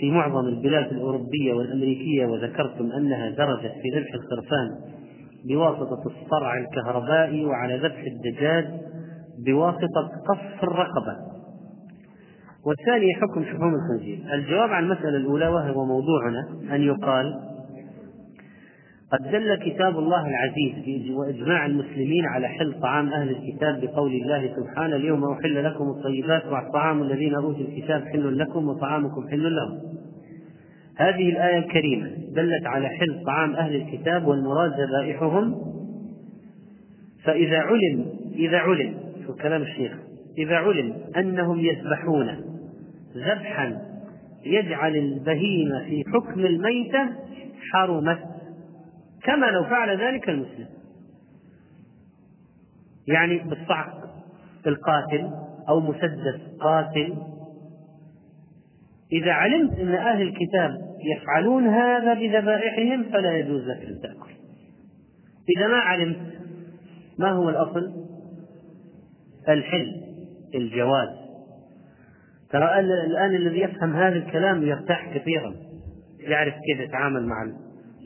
[0.00, 4.99] في معظم البلاد الأوروبية والأمريكية وذكرتم أنها درجت في ذبح الخرفان
[5.48, 8.64] بواسطة الصرع الكهربائي وعلى ذبح الدجاج
[9.46, 11.16] بواسطة قص الرقبة.
[12.66, 14.18] والثاني حكم شحوم الخنزير.
[14.34, 17.50] الجواب عن المسألة الأولى وهو موضوعنا أن يقال
[19.12, 24.96] قد دل كتاب الله العزيز وإجماع المسلمين على حل طعام أهل الكتاب بقول الله سبحانه
[24.96, 29.99] اليوم أحل لكم الطيبات وطعام الذين أوتوا الكتاب حل لكم وطعامكم حل لهم.
[31.00, 35.54] هذه الآية الكريمة دلت على حل طعام أهل الكتاب والمراد ذبائحهم.
[37.24, 38.94] فإذا علم إذا علم
[39.26, 39.92] شو كلام الشيخ؟
[40.38, 42.28] إذا علم أنهم يذبحون
[43.16, 43.82] ذبحا
[44.44, 47.10] يجعل البهيمة في حكم الميتة
[47.72, 48.18] حرمت
[49.22, 50.68] كما لو فعل ذلك المسلم.
[53.08, 53.94] يعني بالصعق
[54.66, 55.30] القاتل
[55.68, 57.16] أو مسدس قاتل.
[59.12, 64.30] إذا علمت أن أهل الكتاب يفعلون هذا بذبائحهم فلا يجوز لك أن تأكل.
[65.56, 66.16] إذا ما علمت
[67.18, 67.92] ما هو الأصل؟
[69.48, 69.86] الحل
[70.54, 71.08] الجواز.
[72.50, 75.54] ترى الآن الذي يفهم هذا الكلام يرتاح كثيرا
[76.20, 77.52] يعرف كيف يتعامل مع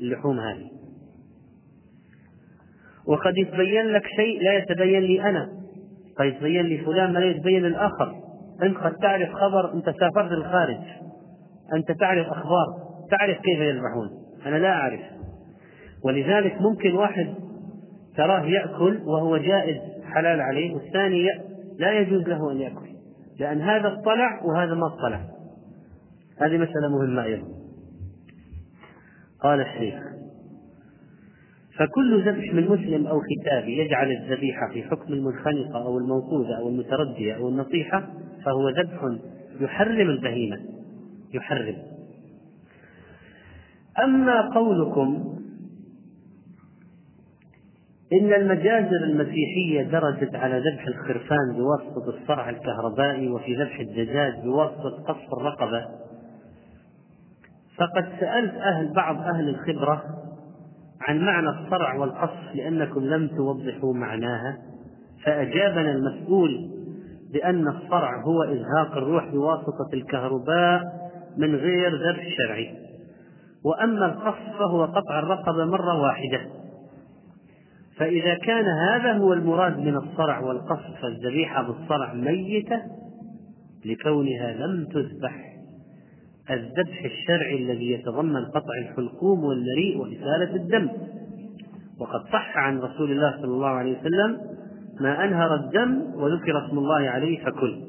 [0.03, 0.71] اللحوم هذه.
[3.07, 5.49] وقد يتبين لك شيء لا يتبين لي أنا.
[6.19, 8.15] قد يتبين لي فلان ما لا يتبين للآخر.
[8.63, 10.81] أنت قد تعرف خبر أنت سافرت للخارج.
[11.73, 12.67] أنت تعرف أخبار
[13.11, 14.11] تعرف كيف يذبحون.
[14.47, 15.01] أنا لا أعرف.
[16.05, 17.35] ولذلك ممكن واحد
[18.17, 21.27] تراه يأكل وهو جائز حلال عليه والثاني
[21.79, 22.95] لا يجوز له أن يأكل.
[23.41, 25.21] لأن هذا اطلع وهذا ما اطلع.
[26.41, 27.47] هذه مسألة مهمة أيضا.
[29.41, 30.15] قال الشيخ
[31.79, 37.37] فكل ذبح من مسلم أو كتابي يجعل الذبيحة في حكم المنخنقة أو الموقوذة أو المتردية
[37.37, 38.09] أو النصيحة
[38.45, 39.19] فهو ذبح
[39.61, 40.59] يحرم البهيمة.
[41.35, 41.77] يحرم.
[44.05, 45.35] أما قولكم
[48.13, 55.33] إن المجازر المسيحية درجت على ذبح الخرفان بواسطة الصرع الكهربائي وفي ذبح الدجاج بواسطة قصف
[55.33, 55.87] الرقبة
[57.79, 60.03] فقد سألت أهل بعض أهل الخبرة
[61.01, 64.59] عن معنى الصرع والقصف لأنكم لم توضحوا معناها
[65.25, 66.71] فأجابنا المسؤول
[67.33, 71.04] بأن الصرع هو إزهاق الروح بواسطة الكهرباء
[71.39, 72.75] من غير ذبح شرعي.
[73.65, 76.41] وأما القصف فهو قطع الرقبة مرة واحدة.
[77.97, 82.83] فإذا كان هذا هو المراد من الصرع والقصف فالذبيحة بالصرع ميتة
[83.85, 85.55] لكونها لم تذبح.
[86.51, 90.89] الذبح الشرعي الذي يتضمن قطع الحلقوم والمريء وإسالة الدم.
[92.01, 94.41] وقد صح عن رسول الله صلى الله عليه وسلم
[95.01, 97.84] ما أنهر الدم وذكر اسم الله عليه فكل.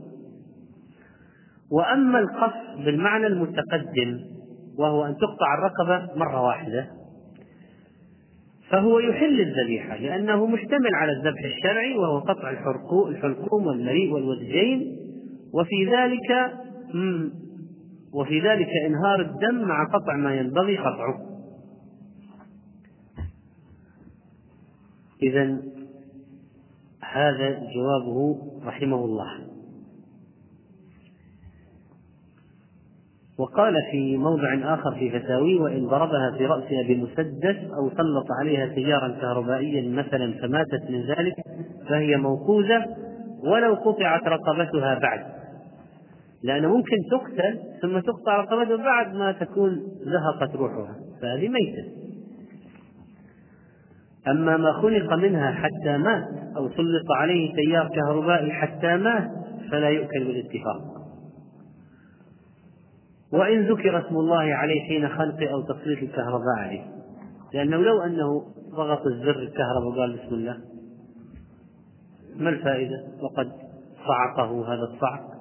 [1.75, 4.19] وأما القص بالمعنى المتقدم
[4.79, 6.87] وهو أن تقطع الرقبة مرة واحدة
[8.69, 12.49] فهو يحل الذبيحة لأنه مشتمل على الذبح الشرعي وهو قطع
[13.09, 14.97] الحلقوم والمريء والوجهين
[15.53, 16.53] وفي ذلك
[18.13, 21.17] وفي ذلك إنهار الدم مع قطع ما ينبغي قطعه.
[25.23, 25.61] إذا
[27.01, 29.54] هذا جوابه رحمه الله.
[33.39, 39.07] وقال في موضع آخر في فتاوي وإن ضربها في رأسها بمسدس أو سلط عليها تيارا
[39.07, 41.35] كهربائيا مثلا فماتت من ذلك
[41.89, 42.85] فهي موقوذة
[43.43, 45.25] ولو قطعت رقبتها بعد.
[46.43, 51.83] لأنه ممكن تقتل ثم تقطع رقبتها بعد ما تكون زهقت روحها فهذه ميتة.
[54.27, 56.27] أما ما خلق منها حتى مات
[56.57, 59.31] أو سلط عليه تيار كهربائي حتى مات
[59.71, 60.94] فلا يؤكل بالاتفاق.
[63.33, 66.85] وإن ذكر اسم الله عليه حين خلقه أو تسليط الكهرباء عليه.
[67.53, 70.57] لأنه لو أنه ضغط الزر الكهرباء وقال بسم الله
[72.35, 73.51] ما الفائدة؟ وقد
[74.07, 75.35] صعقه هذا الصعق.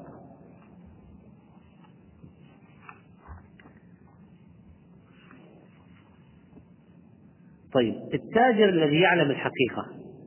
[7.74, 9.86] طيب التاجر الذي يعلم الحقيقة.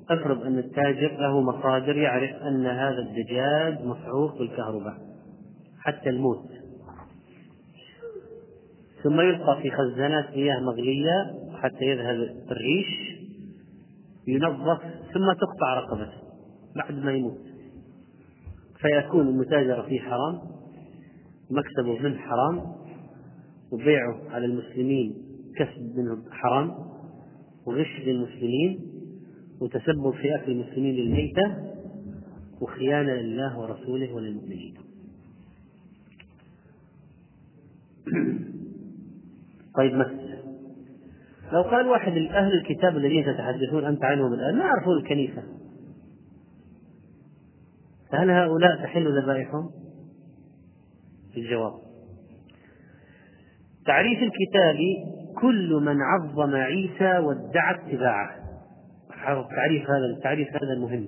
[0.10, 4.98] افرض أن التاجر له مصادر يعرف أن هذا الدجاج مصعوق بالكهرباء
[5.80, 6.57] حتى الموت.
[9.04, 12.16] ثم يلقى في خزانات مياه مغلية حتى يذهب
[12.52, 13.18] الريش
[14.28, 14.82] ينظف
[15.14, 16.18] ثم تقطع رقبته
[16.76, 17.38] بعد ما يموت.
[18.78, 20.40] فيكون المتاجرة فيه حرام
[21.52, 22.62] مكسبه منه حرام
[23.72, 25.16] وبيعه على المسلمين
[25.56, 26.72] كسب منه حرام
[27.66, 28.80] وغش للمسلمين
[29.62, 31.56] وتسبب في أكل المسلمين للميتة
[32.62, 34.74] وخيانة لله ورسوله وللمؤمنين.
[39.78, 40.38] طيب مسألة
[41.52, 45.44] لو قال واحد من أهل الكتاب الذين تتحدثون أنت عنهم الآن ما يعرفون الكنيسة.
[48.12, 49.70] فهل هؤلاء تحل ذبائحهم؟
[51.38, 51.74] الجواب.
[53.86, 54.78] تعريف الكتاب
[55.42, 58.30] كل من عظم عيسى وادعى اتباعه.
[59.56, 61.08] تعريف هذا التعريف هذا مهم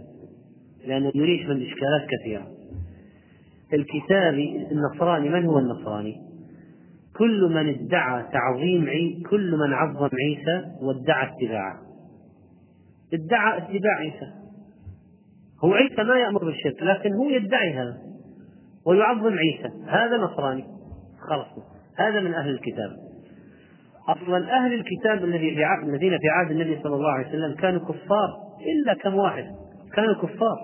[0.87, 2.47] لأنه يريش من إشكالات كثيرة.
[3.73, 4.33] الكتاب
[4.71, 6.28] النصراني من هو النصراني؟
[7.19, 11.77] كل من ادعى تعظيم عيسى كل من عظم عيسى وادعى اتباعه.
[13.13, 14.33] ادعى اتباع عيسى.
[15.63, 17.97] هو عيسى ما يأمر بالشرك لكن هو يدعي هذا
[18.85, 19.69] ويعظم عيسى.
[19.87, 20.65] هذا نصراني.
[21.29, 21.47] خلاص.
[21.97, 22.91] هذا من أهل الكتاب.
[24.09, 28.29] أصلا أهل الكتاب الذي في الذين في عهد النبي صلى الله عليه وسلم كانوا كفار
[28.61, 29.45] إلا كم واحد.
[29.95, 30.57] كانوا كفار.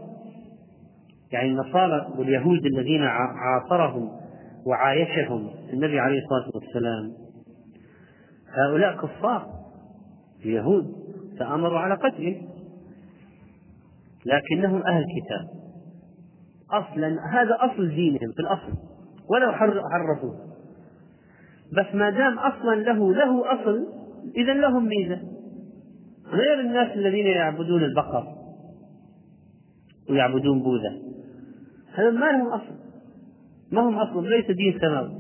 [1.32, 4.24] يعني النصارى واليهود الذين عاصرهم
[4.66, 5.49] وعايشهم.
[5.74, 7.13] النبي عليه الصلاة والسلام
[8.49, 9.47] هؤلاء كفار
[10.45, 10.95] اليهود
[11.39, 12.49] فأمروا على قتلهم
[14.26, 15.49] لكنهم أهل كتاب.
[16.72, 18.74] أصلا هذا أصل دينهم في الأصل
[19.30, 19.51] ولو
[19.91, 20.45] حرفوه.
[21.72, 23.88] بس ما دام أصلا له له أصل
[24.38, 25.22] إذا لهم ميزة.
[26.28, 28.28] غير الناس الذين يعبدون البقر
[30.09, 30.99] ويعبدون بوذا
[31.93, 32.84] هذا ما لهم أصل.
[33.76, 35.11] ما هم أصلا؟ ليس دين سماوي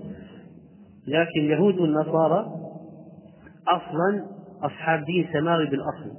[1.07, 2.45] لكن اليهود والنصارى
[3.67, 4.25] أصلا
[4.61, 6.11] أصحاب دين سماوي بالأصل.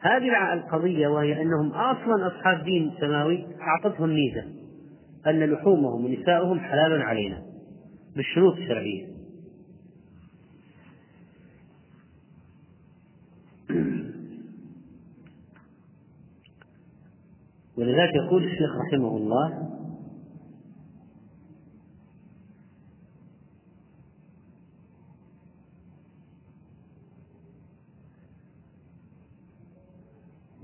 [0.00, 4.44] هذه القضية وهي أنهم أصلا أصحاب دين سماوي أعطتهم ميزة.
[5.26, 7.42] أن لحومهم ونساؤهم حلال علينا
[8.16, 9.06] بالشروط الشرعية.
[17.78, 19.77] ولذلك يقول الشيخ رحمه الله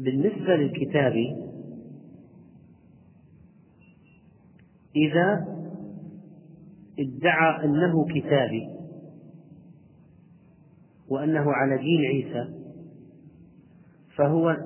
[0.04, 1.12] بالنسبة للكتاب
[4.96, 5.46] إذا
[6.98, 8.68] ادعى أنه كتابي
[11.10, 12.54] وأنه على دين عيسى
[14.16, 14.56] فهو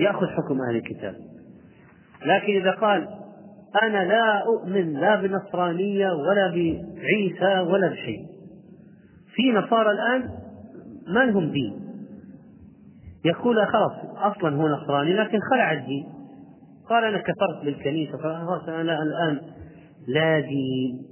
[0.00, 1.14] يأخذ حكم أهل الكتاب.
[2.26, 3.08] لكن إذا قال
[3.82, 8.26] أنا لا أؤمن لا بنصرانية ولا بعيسى ولا بشيء
[9.34, 10.30] في نصارى الآن
[11.06, 11.85] ما لهم دين.
[13.26, 16.06] يقول خلاص أصلا هو نصراني لكن خلع الدين.
[16.88, 19.40] قال أنا كفرت بالكنيسة خلاص أنا الآن
[20.08, 21.02] لا دين.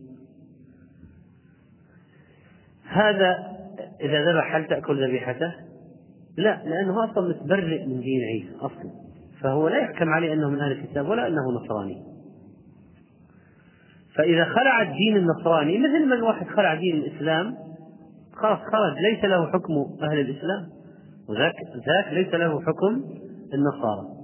[2.89, 3.39] هذا
[4.01, 5.55] إذا ذبح هل تأكل ذبيحته؟
[6.37, 8.91] لا لأنه أصلا متبرئ من دين عيسى أصلا.
[9.41, 12.03] فهو لا يحكم عليه أنه من أهل الكتاب ولا أنه نصراني.
[14.17, 17.55] فإذا خلع الدين النصراني مثل ما الواحد خلع دين الإسلام
[18.33, 20.74] خلاص خرج ليس له حكم أهل الإسلام.
[21.29, 21.55] وذاك
[21.87, 23.05] ذاك ليس له حكم
[23.55, 24.15] النصارى.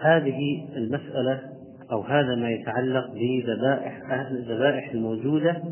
[0.00, 1.40] هذه المسألة
[1.92, 5.62] أو هذا ما يتعلق بذبائح الذبائح الموجودة.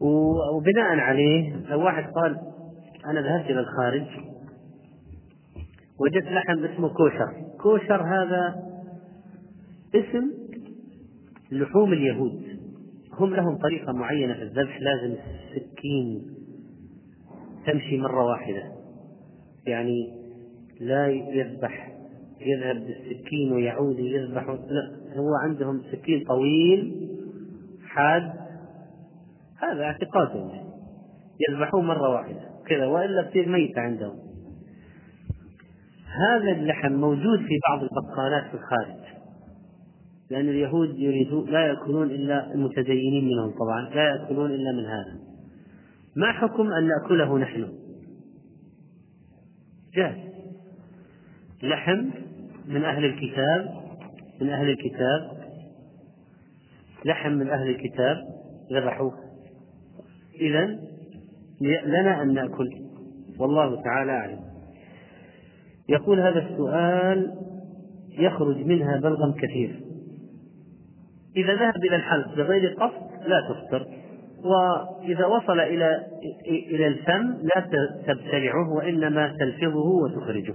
[0.00, 2.36] وبناء عليه لو واحد قال
[3.06, 4.06] أنا ذهبت إلى الخارج.
[6.00, 7.32] وجدت لحم اسمه كوشر.
[7.62, 8.54] كوشر هذا
[9.94, 10.32] اسم
[11.52, 12.42] لحوم اليهود.
[13.12, 16.22] هم لهم طريقة معينة في الذبح لازم السكين
[17.66, 18.72] تمشي مرة واحدة.
[19.66, 20.20] يعني
[20.80, 21.92] لا يذبح
[22.40, 24.48] يذهب بالسكين ويعود يذبح.
[24.48, 27.08] لا هو عندهم سكين طويل
[27.86, 28.32] حاد.
[29.58, 30.50] هذا اعتقادهم.
[31.48, 32.40] يذبحون مرة واحدة.
[32.66, 34.29] كذا وإلا تصير ميتة عندهم.
[36.10, 39.00] هذا اللحم موجود في بعض البقالات في الخارج.
[40.30, 45.18] لأن اليهود يريدون لا يأكلون إلا المتدينين منهم طبعا لا يأكلون إلا من هذا.
[46.16, 47.72] ما حكم أن نأكله نحن؟
[49.94, 50.30] جاهز
[51.62, 52.10] لحم
[52.66, 53.80] من أهل الكتاب
[54.40, 55.40] من أهل الكتاب.
[57.04, 58.16] لحم من أهل الكتاب
[58.72, 59.12] ذبحوه.
[60.40, 60.78] إذا
[61.86, 62.70] لنا أن نأكل.
[63.38, 64.49] والله تعالى أعلم.
[65.90, 67.32] يقول هذا السؤال
[68.18, 69.80] يخرج منها بلغم كثير.
[71.36, 73.86] إذا ذهب إلى الحلق بغير قصد لا تفطر
[74.44, 76.06] وإذا وصل إلى
[76.46, 77.66] إلى الفم لا
[78.06, 80.54] تبتلعه وإنما تلفظه وتخرجه.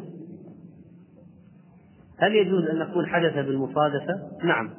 [2.19, 4.13] هل يجوز أن نقول حدث بالمصادفة؟
[4.43, 4.69] نعم.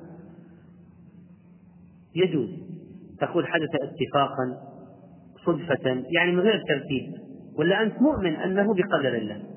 [2.15, 2.49] يجوز.
[3.21, 4.57] تقول حدث اتفاقا
[5.47, 7.13] صدفة يعني من غير ترتيب
[7.59, 9.56] ولا أنت مؤمن أنه بقدر الله؟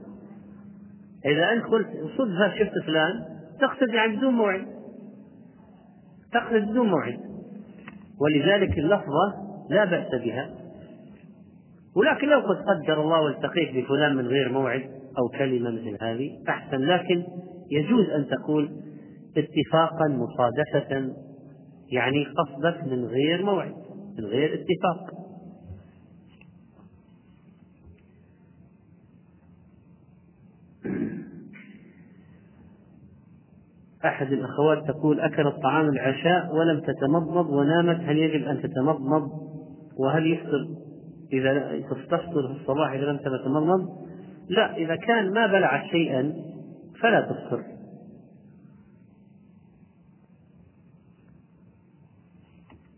[1.25, 3.13] إذا أنت قلت صدفة شفت فلان
[3.61, 4.65] تقصد يعني بدون موعد.
[6.33, 7.19] تقصد بدون موعد.
[8.21, 9.33] ولذلك اللفظة
[9.69, 10.49] لا بأس بها.
[11.95, 14.81] ولكن لو قد قدر الله والتقيت بفلان من غير موعد
[15.17, 16.77] أو كلمة مثل هذه أحسن.
[16.77, 17.23] لكن
[17.71, 18.69] يجوز أن تقول
[19.37, 21.13] اتفاقا مصادفة
[21.91, 23.73] يعني قصدك من غير موعد
[24.19, 25.18] من غير اتفاق.
[34.05, 39.29] أحد الأخوات تقول أكلت طعام العشاء ولم تتمضمض ونامت هل يجب أن تتمضمض؟
[39.97, 40.67] وهل يفطر؟
[41.33, 43.89] إذا تفطر في الصباح إذا لم تتمضمض؟
[44.49, 46.33] لا إذا كان ما بلعت شيئا
[47.01, 47.63] فلا تفطر.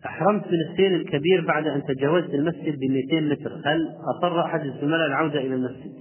[0.06, 3.62] أحرمت من السير الكبير بعد أن تجاوزت المسجد ب 200 متر.
[3.66, 5.92] هل أضطر أحد الزملاء العودة إلى المسجد؟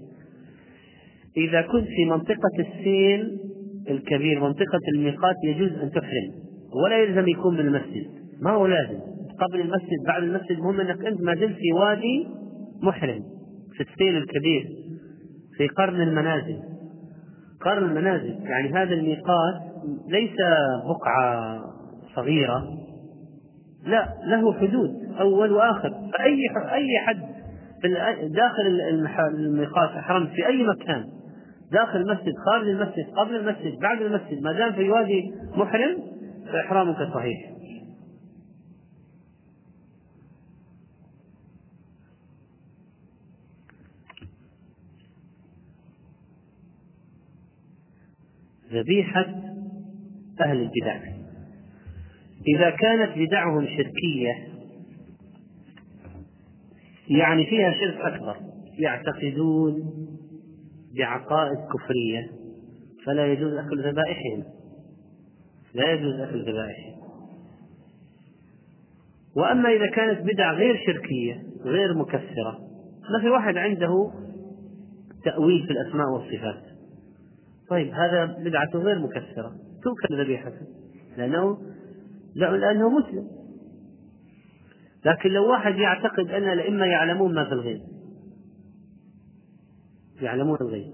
[1.37, 3.39] إذا كنت في منطقة السيل
[3.91, 6.31] الكبير منطقة الميقات يجوز أن تحرم
[6.85, 8.07] ولا يلزم يكون من المسجد.
[8.43, 8.99] ما هو لازم؟
[9.41, 12.27] قبل المسجد بعد المسجد المهم أنك أنت ما زلت في وادي
[12.83, 13.21] محرم
[13.77, 14.67] في السيل الكبير
[15.57, 16.59] في قرن المنازل.
[17.61, 19.55] قرن المنازل يعني هذا الميقات
[20.09, 20.37] ليس
[20.89, 21.61] بقعة
[22.17, 22.65] صغيرة
[23.87, 25.91] لا له حدود أول وآخر.
[26.19, 26.39] فأي
[26.73, 27.21] أي حد
[28.33, 28.81] داخل
[29.35, 31.05] الميقات أحرمت في أي مكان
[31.73, 35.99] داخل المسجد خارج المسجد قبل المسجد بعد المسجد ما دام في وادي محرم
[36.53, 37.51] فإحرامك صحيح.
[48.73, 49.27] ذبيحة
[50.41, 51.01] أهل البدع.
[52.57, 54.49] إذا كانت بدعهم شركية
[57.09, 58.37] يعني فيها شرك أكبر
[58.79, 59.93] يعتقدون
[60.97, 62.31] بعقائد كفرية
[63.07, 64.45] فلا يجوز أكل ذبائحهم.
[65.75, 66.77] لا يجوز أكل الذبائح
[69.37, 72.59] وأما إذا كانت بدع غير شركية غير مكفرة
[73.19, 74.13] مثل واحد عنده
[75.25, 76.63] تأويل في الأسماء والصفات.
[77.69, 79.53] طيب هذا بدعة غير مكفرة.
[79.83, 80.67] تؤكل ذبيحته
[81.17, 81.59] لأنه
[82.35, 83.41] لأنه مسلم.
[85.05, 87.81] لكن لو واحد يعتقد أن الأئمة يعلمون ما في الغيب
[90.23, 90.93] يعلمون الغيب.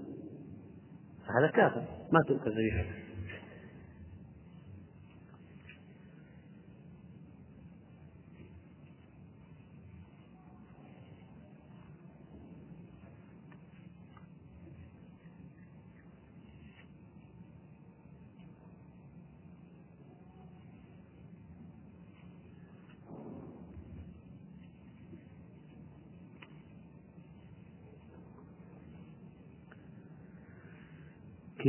[1.39, 3.06] هذا كافر ما تؤكل ذبيحته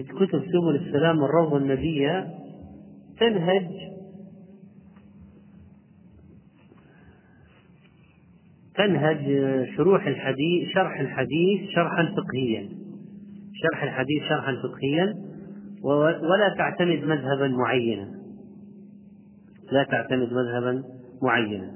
[0.03, 2.29] كتب سبل السلام والروضة النبية
[3.21, 3.67] تنهج
[8.77, 9.19] تنهج
[9.77, 12.69] شروح الحديث شرح الحديث شرحا فقهيا.
[13.63, 15.15] شرح الحديث شرحا فقهيا.
[16.23, 18.09] ولا تعتمد مذهبا معينا.
[19.73, 20.83] لا تعتمد مذهبا
[21.23, 21.71] معينا.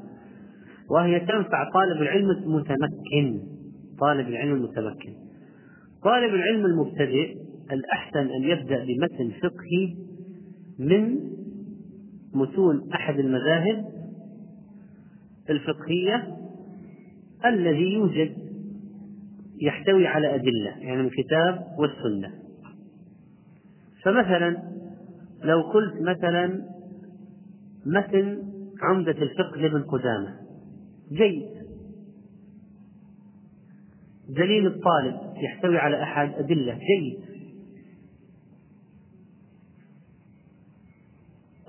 [0.90, 3.40] وهي تنفع طالب العلم المتمكن.
[4.00, 5.12] طالب العلم المتمكن.
[6.04, 9.96] طالب العلم المبتدئ الأحسن أن يبدأ بمتن فقهي
[10.78, 11.18] من
[12.34, 13.84] متون أحد المذاهب
[15.50, 16.36] الفقهية
[17.46, 18.36] الذي يوجد
[19.60, 22.32] يحتوي على أدلة يعني الكتاب والسنة.
[24.02, 24.62] فمثلا
[25.44, 26.62] لو قلت مثلا
[27.86, 28.38] متن
[28.82, 30.36] عمدة الفقه لابن قدامة.
[31.12, 31.62] جيد.
[34.28, 36.74] دليل الطالب يحتوي على أحد أدلة.
[36.74, 37.31] جيد.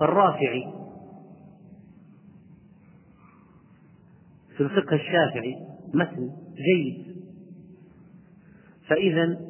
[0.04, 0.72] الرافعي
[4.56, 5.56] في الفقه الشافعي
[5.94, 7.16] مثل جيد.
[8.88, 9.40] فإذا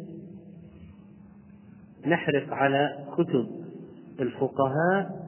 [2.07, 3.49] نحرص على كتب
[4.21, 5.25] الفقهاء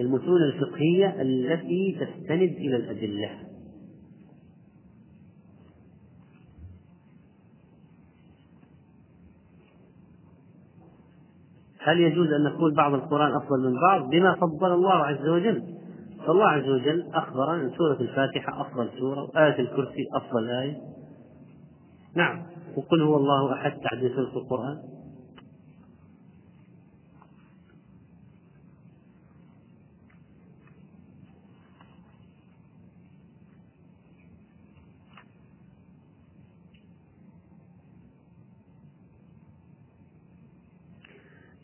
[0.00, 3.47] المتون الفقهية التي تستند إلى الأدلة.
[11.88, 15.62] هل يجوز أن نقول بعض القرآن أفضل من بعض؟ بما فضل الله عز وجل.
[16.26, 20.76] فالله عز وجل أخبر أن سورة الفاتحة أفضل سورة وآية الكرسي أفضل آية.
[22.16, 22.42] نعم.
[22.76, 23.72] وقل هو الله أحد
[24.16, 24.76] سورة القرآن.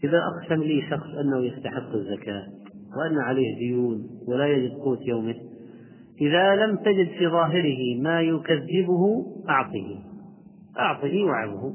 [0.04, 2.46] إذا أقسم لي شخص أنه يستحق الزكاة
[2.96, 5.34] وأن عليه ديون ولا يجد قوت يومه
[6.20, 10.04] إذا لم تجد في ظاهره ما يكذبه أعطه
[10.78, 11.74] أعطه وعظه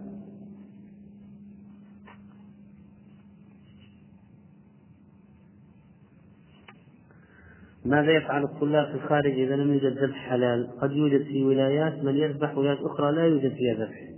[7.85, 12.15] ماذا يفعل الطلاب في الخارج إذا لم يوجد ذبح حلال؟ قد يوجد في ولايات من
[12.15, 14.09] يذبح ولايات أخرى لا يوجد فيها ذبح.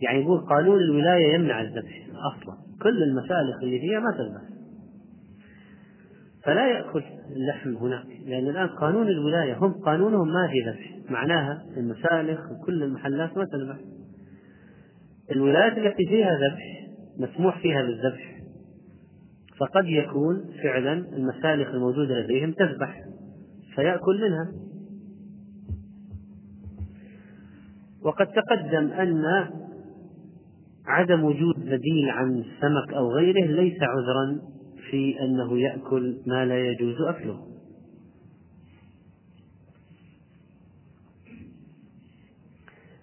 [0.00, 2.71] يعني يقول قانون الولاية يمنع الذبح أصلا.
[2.82, 4.42] كل المسالخ اللي فيها ما تذبح.
[6.44, 7.02] فلا يأكل
[7.36, 11.10] اللحم هناك لأن الآن قانون الولاية هم قانونهم ما في ذبح.
[11.10, 13.76] معناها المسالخ وكل المحلات ما تذبح.
[15.30, 18.42] الولايات التي فيها ذبح مسموح فيها بالذبح.
[19.58, 23.04] فقد يكون فعلا المسالخ الموجودة لديهم تذبح
[23.74, 24.52] فيأكل منها.
[28.04, 29.24] وقد تقدم أن
[30.86, 34.40] عدم وجود بديل عن السمك أو غيره ليس عذرا
[34.90, 37.52] في أنه يأكل ما لا يجوز أكله.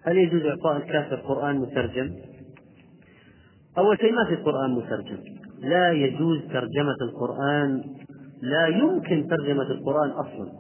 [0.02, 2.12] هل يجوز إعطاء الكافر قرآن مترجم؟
[3.78, 5.18] أول شيء ما في قرآن مترجم.
[5.60, 7.84] لا يجوز ترجمة القرآن
[8.42, 10.52] لا يمكن ترجمة القرآن أصلا.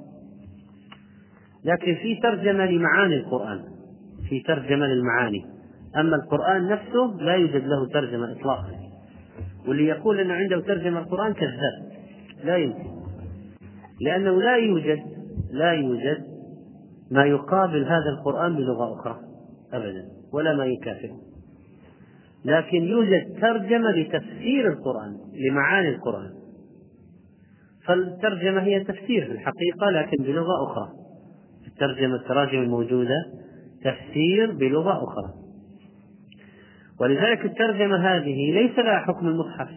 [1.65, 3.63] لكن في ترجمة لمعاني القرآن
[4.29, 5.58] في ترجمة للمعاني.
[5.97, 8.71] أما القرآن نفسه لا يوجد له ترجمة إطلاقا.
[9.67, 11.91] واللي يقول أن عنده ترجمة القرآن كذاب.
[12.43, 12.89] لا يمكن.
[14.01, 14.99] لأنه لا يوجد
[15.51, 16.23] لا يوجد
[17.11, 19.19] ما يقابل هذا القرآن بلغة أخرى
[19.73, 21.15] أبدا ولا ما يكافئه.
[22.45, 26.29] لكن يوجد ترجمة لتفسير القرآن لمعاني القرآن.
[27.85, 30.89] فالترجمة هي تفسير في الحقيقة لكن بلغة أخرى.
[31.67, 33.25] الترجمة التراجم الموجودة
[33.83, 35.48] تفسير بلغة أخرى.
[36.99, 39.69] ولذلك الترجمة هذه ليس لها حكم المصحف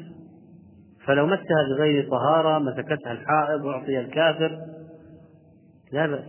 [1.04, 4.58] فلو مسها بغير طهارة مسكتها الحائض أعطي الكافر
[5.92, 6.24] لا بأس.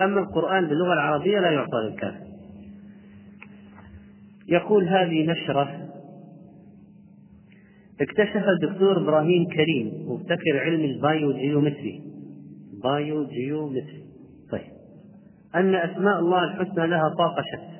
[0.00, 2.26] أما القرآن باللغة العربية لا يعطى للكافر.
[4.48, 5.88] يقول هذه نشرة
[8.00, 12.02] اكتشف الدكتور إبراهيم كريم مبتكر علم ال bio geometry
[12.82, 14.04] bio geometry
[14.50, 14.72] طيب.
[15.54, 17.75] أن أسماء الله الحسنى لها طاقة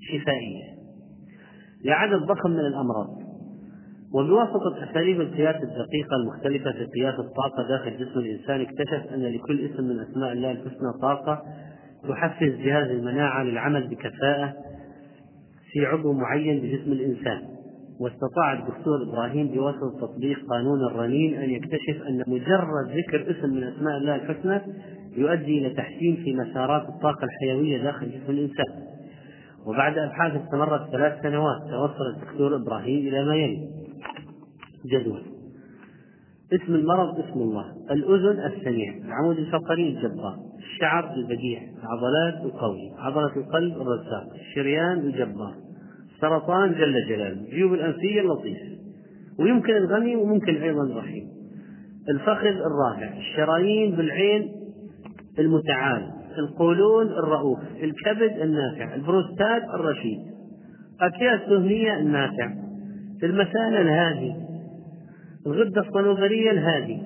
[0.00, 0.80] شفائية
[1.84, 3.08] لعدد ضخم من الأمراض.
[4.14, 9.84] وبواسطة أساليب القياس الدقيقة المختلفة في قياس الطاقة داخل جسم الإنسان اكتشف أن لكل اسم
[9.84, 11.42] من أسماء الله الحسنى طاقة
[12.08, 14.54] تحفز جهاز المناعة للعمل بكفاءة
[15.72, 17.42] في عضو معين بجسم الإنسان.
[18.00, 23.96] واستطاع الدكتور إبراهيم بواسطة تطبيق قانون الرنين أن يكتشف أن مجرد ذكر اسم من أسماء
[23.96, 24.60] الله الحسنى
[25.16, 28.89] يؤدي إلى تحسين في مسارات الطاقة الحيوية داخل جسم الإنسان.
[29.66, 33.68] وبعد أبحاث استمرت ثلاث سنوات توصل الدكتور إبراهيم إلى ما يلي.
[34.86, 35.22] جدول.
[36.52, 37.64] اسم المرض اسم الله.
[37.90, 38.94] الأذن السميع.
[39.04, 40.38] العمود الفقري الجبار.
[40.58, 44.34] الشعر البديع العضلات القوي عضلة القلب الرزاق.
[44.34, 45.54] الشريان الجبار.
[46.14, 47.40] السرطان جل جلاله.
[47.40, 48.58] الجيوب الأنفية اللطيف
[49.38, 51.28] ويمكن الغني وممكن أيضا الرحيم.
[52.08, 53.18] الفخذ الرافع.
[53.18, 54.48] الشرايين بالعين
[55.38, 56.19] المتعال.
[56.40, 60.20] القولون الرؤوف الكبد النافع البروستات الرشيد.
[61.00, 62.54] أكياس دهنية النافع.
[63.22, 64.34] المثانة الهادي.
[65.46, 67.02] الغدة الصنوبرية الهادي.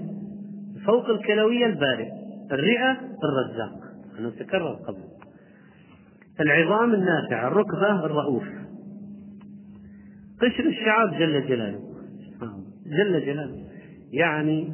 [0.87, 2.09] فوق الكلوية البارد.
[2.53, 3.74] الرئة الرزاق.
[4.18, 5.03] أنه تكرر قبل.
[6.41, 8.45] العظام النافع الركبة الرؤوف.
[10.43, 11.80] قشر الشعب جل جلاله.
[12.87, 13.64] جل جلاله.
[14.12, 14.72] يعني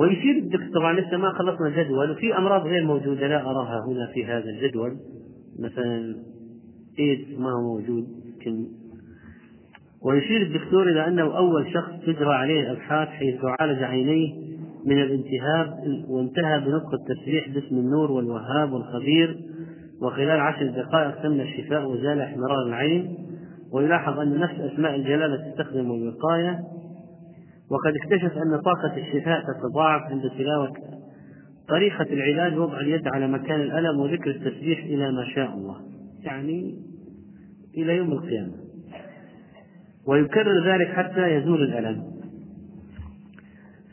[0.00, 4.24] ويشير الدكتور طبعا لسه ما خلصنا جدول وفي أمراض غير موجودة لا أراها هنا في
[4.24, 4.96] هذا الجدول.
[5.58, 6.16] مثلا
[6.98, 8.66] إيدز ما هو موجود يمكن.
[10.02, 14.34] ويشير الدكتور إلى أنه أول شخص تجرى عليه الأبحاث حيث عالج عينيه
[14.86, 15.78] من الالتهاب
[16.08, 19.38] وانتهى بنطق التسبيح باسم النور والوهاب والخبير.
[20.02, 23.16] وخلال عشر دقائق تم الشفاء وزال احمرار العين.
[23.72, 26.60] ويلاحظ أن نفس أسماء الجلالة تستخدم الوقايه
[27.70, 30.72] وقد اكتشف أن طاقة الشفاء تتضاعف عند تلاوة
[31.68, 35.76] طريقة العلاج وضع اليد على مكان الألم وذكر التسبيح إلى ما شاء الله
[36.22, 36.78] يعني
[37.76, 38.52] إلى يوم القيامة.
[40.06, 42.02] ويكرر ذلك حتى يزول الألم.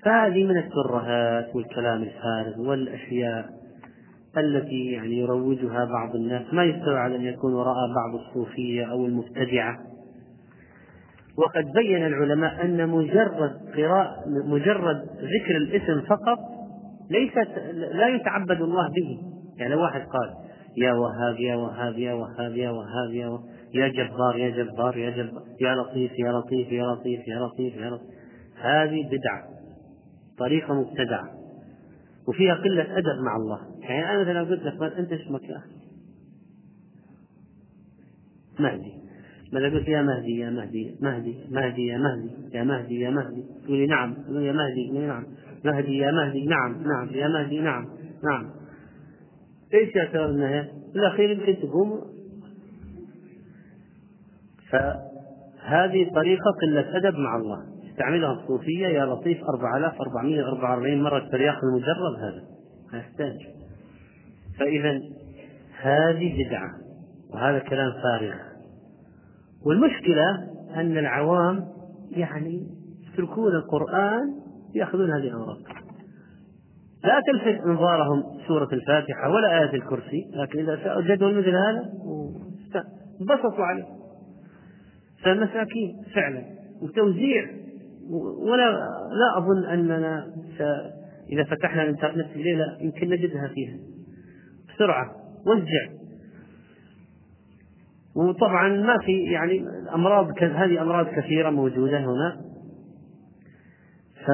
[0.04, 3.50] فهذه من الترهات والكلام الفارغ والأشياء
[4.38, 6.54] التي يعني يروجها بعض الناس.
[6.54, 9.78] ما يستوي على أن يكون وراء بعض الصوفية أو المبتدعة.
[11.38, 16.40] وقد بين العلماء أن مجرد قراءة مجرد ذكر الاسم فقط
[17.10, 19.20] ليست لا يتعبد الله به.
[19.58, 20.34] يعني واحد قال
[20.78, 25.10] يا وهاب يا وهاب يا وهاب يا وهاب يا وهاب يا جبار يا جبار يا
[25.10, 28.08] جبار يا لطيف يا لطيف يا لطيف يا لطيف يا لطيف.
[28.62, 29.44] هذه بدعة
[30.38, 31.30] طريقة مبتدعة
[32.28, 33.60] وفيها قلة أدب مع الله.
[33.80, 35.78] يعني أنا مثلا قلت لك أنت اسمك يا أخي؟
[38.60, 39.07] مهدي
[39.54, 43.44] ماذا قلت يا مهدي يا مهدي مهدي مهدي يا مهدي يا مهدي يا مهدي.
[43.66, 44.14] تقولي نعم.
[44.14, 45.24] تقول يا مهدي نعم.
[45.66, 47.86] مهدي يا مهدي نعم نعم يا مهدي نعم
[48.24, 48.50] نعم.
[49.74, 52.02] إيش يعتبر النهاية؟ الأخير يمكن تقوم.
[54.72, 57.64] فهذه طريقة قلة أدب مع الله.
[57.92, 62.44] استعملها الصوفية يا لطيف 4444 مرة الترياق المجرد هذا.
[62.94, 63.38] ما يحتاج
[64.60, 65.02] فإذا
[65.82, 66.72] هذه بدعة
[67.34, 68.47] وهذا كلام فارغ.
[69.68, 71.66] والمشكلة أن العوام
[72.12, 72.68] يعني
[73.14, 74.36] يتركون القرآن
[74.76, 75.58] يأخذون هذه الأوراق
[77.04, 81.84] لا تلفت أنظارهم سورة الفاتحة ولا آية الكرسي لكن إذا سألوا جدول مثل هذا
[83.22, 83.86] انبسطوا عليه.
[85.24, 86.44] فالمساكين فعلا
[86.82, 87.46] وتوزيع
[88.40, 88.72] ولا
[89.12, 90.62] لا أظن أننا س...
[91.32, 93.78] إذا فتحنا الإنترنت الليلة يمكن نجدها فيها.
[94.76, 95.16] بسرعة
[95.46, 96.07] وزع.
[98.18, 102.42] وطبعا ما في يعني الأمراض هذه أمراض كثيرة موجودة هنا.
[104.26, 104.32] ف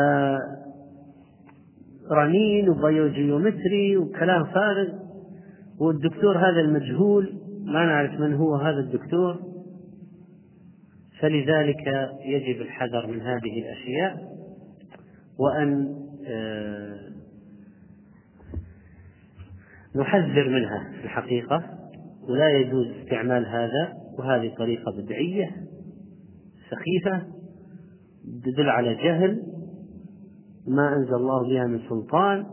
[2.12, 4.90] رنين وبيوجيومتري وكلام فارغ.
[5.80, 7.34] والدكتور هذا المجهول
[7.66, 9.40] ما نعرف من هو هذا الدكتور.
[11.20, 14.34] فلذلك يجب الحذر من هذه الأشياء.
[15.40, 15.96] وأن
[16.28, 17.00] آه،
[19.96, 21.73] نحذر منها في الحقيقة.
[22.30, 25.52] ولا يجوز استعمال هذا وهذه طريقة بدعية
[26.70, 27.28] سخيفة
[28.44, 29.44] تدل على جهل
[30.68, 32.46] ما أنزل الله بها من سلطان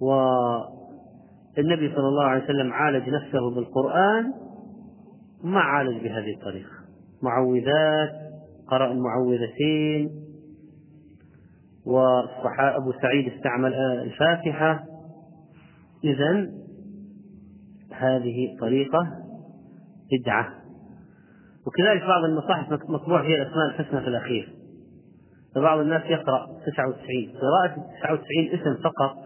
[0.00, 4.32] والنبي صلى الله عليه وسلم عالج نفسه بالقرآن
[5.44, 6.70] ما عالج بهذه الطريقة.
[7.22, 8.10] معوذات
[8.68, 10.10] قرأ المعوذتين
[11.86, 14.84] وأبو سعيد استعمل الفاتحة.
[16.04, 16.50] إذا
[17.98, 19.08] هذه طريقة
[20.12, 20.48] بدعة.
[21.66, 24.54] وكذلك بعض المصاحف مطبوع فيها الأسماء الحسنى في الأخير.
[25.54, 29.16] فبعض الناس يقرأ 99 قراءة 99 اسم فقط.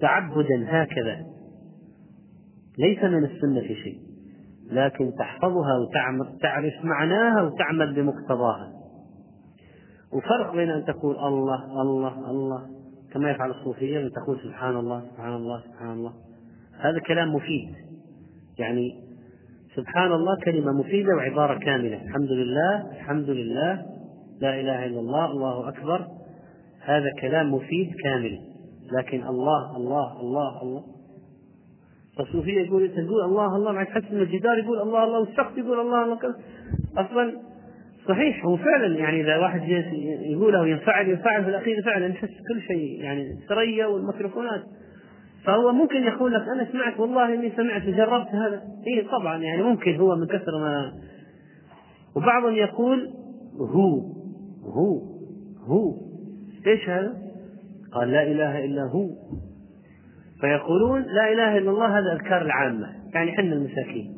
[0.00, 1.26] تعبدا هكذا.
[2.78, 4.00] ليس من السنة في شيء.
[4.70, 8.72] لكن تحفظها وتعرف معناها وتعمل بمقتضاها.
[10.12, 12.66] وفرق بين أن تقول الله الله الله
[13.12, 16.12] كما يفعل الصوفية أن تقول سبحان الله سبحان الله سبحان الله.
[16.80, 17.74] هذا كلام مفيد.
[18.58, 19.04] يعني
[19.76, 22.02] سبحان الله كلمة مفيدة وعبارة كاملة.
[22.04, 23.82] الحمد لله الحمد لله
[24.40, 26.06] لا إله إلا الله الله أكبر.
[26.80, 28.38] هذا كلام مفيد كامل.
[28.98, 30.84] لكن الله الله الله الله.
[32.20, 36.04] الصوفية يقول تقول الله الله مع تحس ان الجدار يقول الله الله والسقف يقول الله
[36.04, 36.18] الله
[36.96, 37.32] أصلا
[38.08, 39.62] صحيح هو فعلا يعني إذا واحد
[40.22, 44.62] يقوله وينفعل ينفعل في الأخير فعلا نحس كل شيء يعني الثريا والميكروفونات.
[45.44, 48.62] فهو ممكن يقول لك أنا سمعت والله إني سمعت وجربت هذا.
[48.86, 50.92] اي طبعا يعني ممكن هو من كثر ما.
[52.16, 53.10] وبعضهم يقول
[53.58, 54.00] هو
[54.62, 55.00] هو
[55.66, 55.94] هو.
[56.66, 57.16] إيش هذا؟
[57.92, 59.08] قال لا إله إلا هو.
[60.40, 62.86] فيقولون لا إله إلا الله هذا أذكار العامة.
[63.14, 64.14] يعني حنا المساكين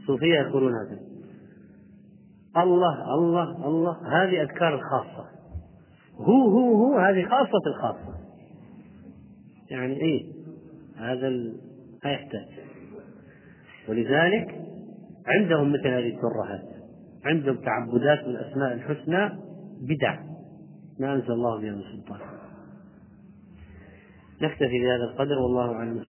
[0.00, 0.98] الصوفية يقولون هذا.
[2.56, 5.28] الله الله الله هذه أذكار الخاصة.
[6.16, 8.14] هو هو هو هذه خاصة الخاصة.
[9.70, 10.37] يعني إيه؟
[10.98, 11.30] هذا
[12.04, 12.48] ما يحتاج.
[13.88, 14.64] ولذلك
[15.26, 16.68] عندهم مثل هذه الترهات.
[17.24, 19.28] عندهم تعبدات بالاسماء الحسنى
[19.80, 20.20] بدع.
[21.00, 22.20] ما أنزل الله بها من سلطان.
[24.42, 26.07] نكتفي بهذا القدر والله أعلم.